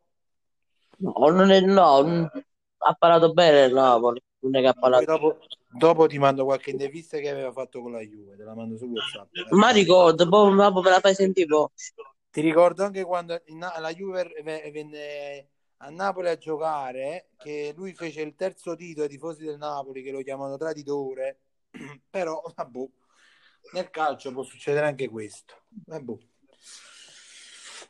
No, 0.97 1.13
non 1.29 1.49
è, 1.49 1.59
no, 1.61 2.01
non- 2.01 2.29
ha 2.77 2.93
parlato 2.93 3.33
bene 3.33 3.65
il 3.65 3.73
Napoli, 3.73 4.21
non 4.41 4.55
è 4.55 4.61
che 4.61 4.67
ha 4.67 4.73
parlato. 4.73 5.05
dopo, 5.05 5.39
dopo 5.67 6.05
ti 6.05 6.19
mando 6.19 6.43
qualche 6.45 6.69
intervista 6.69 7.17
che 7.17 7.29
aveva 7.29 7.51
fatto 7.51 7.81
con 7.81 7.91
la 7.91 8.01
Juve, 8.01 8.35
te 8.37 8.43
la 8.43 8.53
mando 8.53 8.77
su 8.77 8.85
WhatsApp. 8.85 9.31
Ma 9.49 9.71
ricordo, 9.71 10.29
poi 10.29 10.55
dopo 10.55 10.81
me 10.81 10.89
la 10.91 10.99
fai 10.99 11.15
sentire 11.15 11.47
poi. 11.47 11.67
Ti 12.29 12.41
ricordo 12.41 12.83
anche 12.83 13.03
quando 13.03 13.41
la 13.79 13.91
Juve 13.93 14.31
ve- 14.43 14.69
venne 14.71 15.47
a 15.77 15.89
Napoli 15.89 16.29
a 16.29 16.37
giocare, 16.37 17.29
che 17.39 17.73
lui 17.75 17.93
fece 17.95 18.21
il 18.21 18.35
terzo 18.35 18.75
dito 18.75 19.01
ai 19.01 19.09
tifosi 19.09 19.43
del 19.43 19.57
Napoli 19.57 20.03
che 20.03 20.11
lo 20.11 20.21
chiamano 20.21 20.55
traditore, 20.55 21.39
però 22.09 22.41
vabbè, 22.55 22.85
nel 23.73 23.89
calcio 23.89 24.31
può 24.31 24.43
succedere 24.43 24.85
anche 24.87 25.09
questo. 25.09 25.53
Vabbè. 25.85 26.13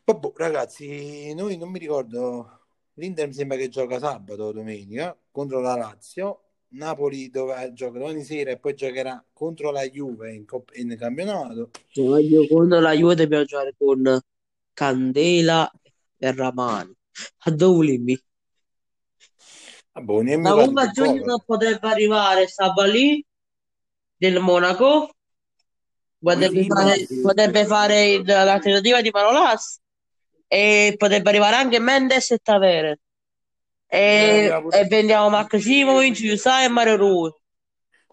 Vabbè, 0.06 0.32
ragazzi, 0.36 1.34
noi 1.34 1.58
non 1.58 1.70
mi 1.70 1.80
ricordo, 1.80 2.68
l'Inter 2.94 3.28
mi 3.28 3.34
sembra 3.34 3.58
che 3.58 3.70
gioca 3.70 4.00
sabato 4.00 4.44
o 4.44 4.52
domenica 4.52 5.18
contro 5.32 5.60
la 5.60 5.76
Lazio, 5.76 6.42
Napoli 6.70 7.30
dove 7.30 7.72
gioca 7.74 8.00
domani 8.00 8.24
sera 8.24 8.52
e 8.52 8.58
poi 8.58 8.76
giocherà 8.76 9.24
contro 9.34 9.72
la 9.72 9.84
Juve 9.84 10.34
in, 10.34 10.46
Cop- 10.46 10.76
in 10.76 10.96
campionato. 10.98 11.72
Io 11.94 12.48
contro 12.48 12.80
la 12.80 12.92
Juve 12.94 13.16
dobbiamo 13.16 13.46
giocare 13.46 13.74
con 13.78 14.20
Candela 14.74 15.72
e 16.18 16.32
Ramani. 16.34 16.94
A? 17.40 17.52
Vabbè, 19.94 20.14
non 20.14 20.28
è 20.28 20.38
Ma 20.38 20.54
tutto 20.54 20.92
giugno 20.92 21.22
povero. 21.22 21.44
potrebbe 21.46 21.88
arrivare 21.88 22.48
Sabalì 22.48 23.26
del 24.18 24.40
Monaco, 24.40 25.10
potrebbe 26.20 26.62
Sì, 26.62 26.68
fare, 26.68 27.08
potrebbe 27.22 27.66
fare 27.66 28.06
il- 28.06 28.26
l'alternativa 28.26 29.02
di 29.02 29.10
Manolas 29.12 29.80
e 30.48 30.96
potrebbe 30.98 31.30
arrivare 31.30 31.56
anche 31.56 31.80
Mendes 31.80 32.32
e 32.32 32.38
Tavere. 32.42 33.00
E, 33.88 34.60
pure, 34.62 34.80
e 34.80 34.86
vendiamo 34.86 35.30
Maximovic, 35.30 36.20
Yusai 36.20 36.66
e 36.66 36.70
Mario 36.70 36.96
Rui. 36.98 37.32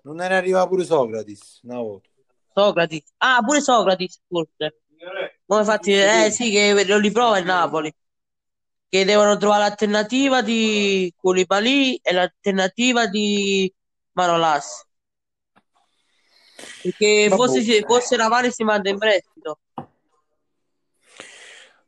non 0.04 0.20
era 0.20 0.36
arrivato 0.36 0.68
pure 0.68 0.84
Socrates 0.84 1.60
una 1.62 1.78
volta. 1.78 2.08
Socrati. 2.54 3.02
Ah, 3.18 3.40
pure 3.44 3.60
Socrati, 3.60 4.08
forse. 4.28 4.82
Come 5.46 5.60
infatti, 5.60 5.92
eh 5.92 6.30
sì, 6.30 6.50
che 6.50 6.84
lo 6.86 6.98
riprova 6.98 7.38
il 7.38 7.44
Napoli. 7.44 7.92
Che 8.88 9.04
devono 9.04 9.36
trovare 9.38 9.62
l'alternativa 9.62 10.42
di 10.42 11.12
Koulibaly 11.16 11.98
e 12.02 12.12
l'alternativa 12.12 13.06
di 13.06 13.72
Manolas. 14.12 14.84
Perché 16.82 17.28
forse, 17.30 17.60
Vabbè, 17.60 17.62
se 17.62 17.82
fosse 17.82 18.16
Ramani 18.16 18.50
si 18.50 18.64
manda 18.64 18.88
in 18.88 18.98
prestito. 18.98 19.58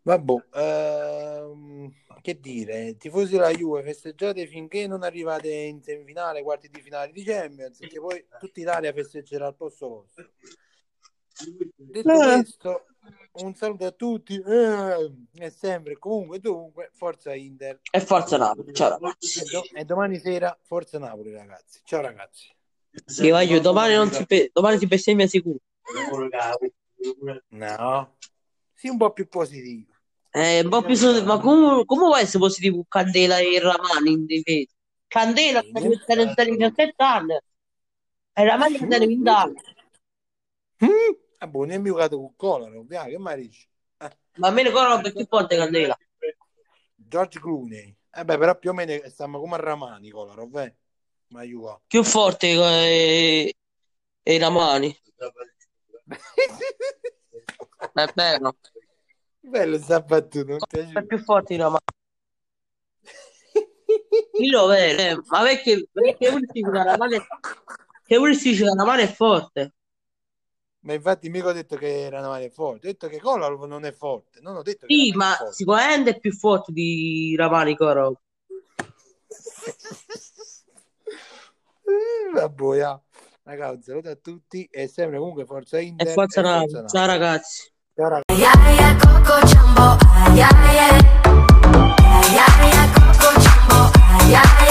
vabbè, 0.03 0.35
ehm, 0.55 1.93
che 2.21 2.39
dire, 2.41 2.97
tifosi 2.97 3.33
della 3.33 3.51
Juve, 3.51 3.83
festeggiate 3.83 4.47
finché 4.47 4.87
non 4.87 5.03
arrivate 5.03 5.51
in 5.51 5.83
semifinale, 5.83 6.43
quarti 6.43 6.69
di 6.69 6.81
finale 6.81 7.13
di 7.13 7.23
Champions, 7.23 7.79
che 7.79 8.01
poi 8.01 8.25
tutta 8.39 8.61
Italia 8.61 8.93
festeggerà 8.93 9.47
al 9.47 9.57
posto 9.57 9.89
vostro. 9.89 10.29
Detto 11.77 12.09
Eh, 12.11 12.23
questo, 12.23 12.87
un 13.33 13.55
saluto 13.55 13.87
a 13.87 13.91
tutti 13.91 14.41
eh, 14.41 15.13
e 15.35 15.51
sempre, 15.51 15.99
comunque, 15.99 16.39
dunque, 16.39 16.91
forza 16.93 17.35
Inter 17.35 17.81
E 17.91 18.01
forza 18.01 18.37
Napoli. 18.39 18.73
Ciao 18.73 18.91
e, 18.91 19.01
ragazzi. 19.01 19.45
do- 19.51 19.65
e 19.75 19.85
domani 19.85 20.19
sera 20.19 20.57
forza 20.63 20.99
Napoli, 20.99 21.33
ragazzi. 21.33 21.81
Ciao 21.85 22.01
ragazzi. 22.01 22.53
Sì, 23.07 23.31
voglio, 23.31 23.61
domani 23.61 23.95
non 23.95 24.11
si, 24.11 24.25
pe- 24.27 24.51
domani 24.53 24.79
si 24.79 24.87
bestemmia 24.87 25.27
sicuro. 25.27 25.59
No, 27.51 28.17
sì, 28.73 28.89
un 28.89 28.97
po' 28.97 29.13
più 29.13 29.29
positivo. 29.29 29.93
Eh, 30.31 30.61
un 30.61 30.69
po' 30.69 30.83
più 30.83 30.95
su- 30.95 31.23
ma 31.25 31.39
come, 31.39 31.85
come 31.85 32.03
può 32.07 32.17
essere 32.17 32.39
positivo 32.39 32.75
con 32.77 32.87
Candela 32.89 33.39
e 33.39 33.61
Ramani 33.61 34.13
in 34.13 34.27
difesa? 34.27 34.73
Candela 35.07 35.63
sta 35.63 36.31
sta 36.31 36.45
17 36.45 37.03
anni 37.03 37.35
e 38.33 38.45
Ramani 38.45 38.77
sta 38.77 38.99
20 38.99 39.29
anni. 39.29 39.55
Mm? 40.83 41.15
Ah, 41.39 41.47
boh, 41.47 41.65
ne 41.65 41.77
è 41.77 41.83
giocato 41.83 42.17
con 42.19 42.35
Colaro, 42.37 42.83
via, 42.83 43.05
che 43.05 43.19
mai 43.19 43.43
dici? 43.43 43.69
Eh, 43.99 44.11
Ma 44.37 44.49
a 44.49 44.51
me 44.51 44.63
ricordo 44.63 45.01
per 45.01 45.13
più 45.13 45.27
forte 45.27 45.57
Candela. 45.57 45.97
George 46.97 47.39
Clooney. 47.39 47.97
Eh 48.11 48.25
beh, 48.25 48.39
però 48.39 48.59
più 48.59 48.71
o 48.71 48.73
meno 48.73 48.93
stiamo 49.09 49.39
come 49.41 49.55
a 49.55 49.59
Ramani, 49.59 50.11
Colaro, 50.11 50.47
beh. 50.47 50.75
Ma 51.35 51.43
io 51.43 51.83
Più 51.89 52.05
forte 52.05 52.47
eh, 52.47 53.53
e 54.23 54.39
Ramani. 54.39 54.97
È 57.93 58.13
vero. 58.15 58.57
Bello 59.41 59.79
sta 59.79 60.01
battuta, 60.01 60.59
È 60.69 61.03
più 61.05 61.19
forte 61.19 61.55
di 61.55 61.61
Ramani. 61.61 61.81
Dillo 64.33 64.67
vero, 64.67 65.01
eh, 65.01 65.17
ma 65.27 65.43
perché, 65.43 65.89
perché 65.91 66.29
uno 66.29 66.39
si 66.39 66.53
dice 66.53 66.71
che 66.71 66.83
Ramani 66.85 67.17
è, 67.17 67.23
che 68.05 68.17
uno 68.17 68.33
si 68.33 68.51
dice 68.51 68.63
che 68.63 68.75
Ramani 68.77 69.03
è 69.03 69.13
forte? 69.13 69.75
Ma 70.83 70.93
infatti 70.93 71.29
mica 71.31 71.49
ho 71.49 71.53
detto 71.53 71.77
che 71.77 72.09
Ramani 72.11 72.45
è 72.45 72.51
forte, 72.51 72.87
ho 72.87 72.91
detto 72.91 73.09
che 73.09 73.19
Colaro 73.19 73.67
non 73.67 73.85
è 73.85 73.91
forte, 73.91 74.39
non 74.41 74.55
ho 74.55 74.63
detto 74.63 74.87
che 74.87 74.95
Sì, 74.95 75.11
è 75.11 75.15
ma 75.15 75.35
forte. 75.35 75.53
sicuramente 75.53 76.11
è 76.11 76.19
più 76.21 76.33
forte 76.33 76.71
di 76.71 77.35
Ramani 77.37 77.77
Coro. 77.77 78.21
Vabbè. 82.35 83.01
Ragazzi, 83.47 83.75
un 83.75 83.83
saluto 83.83 84.09
a 84.09 84.17
tutti 84.17 84.67
e 84.71 84.89
sempre 84.89 85.19
comunque 85.19 85.45
forza 85.45 85.79
E 85.79 85.83
Inter 85.83 86.09
forza 86.09 86.41
e 86.41 86.45
forza 86.45 86.87
Ciao 86.87 87.07
ragazzi. 87.07 87.73
Ciao 87.95 88.09
ragazzi. 88.09 88.33
Ay, 88.33 88.97
Coco 88.99 89.33
ay, 94.35 94.64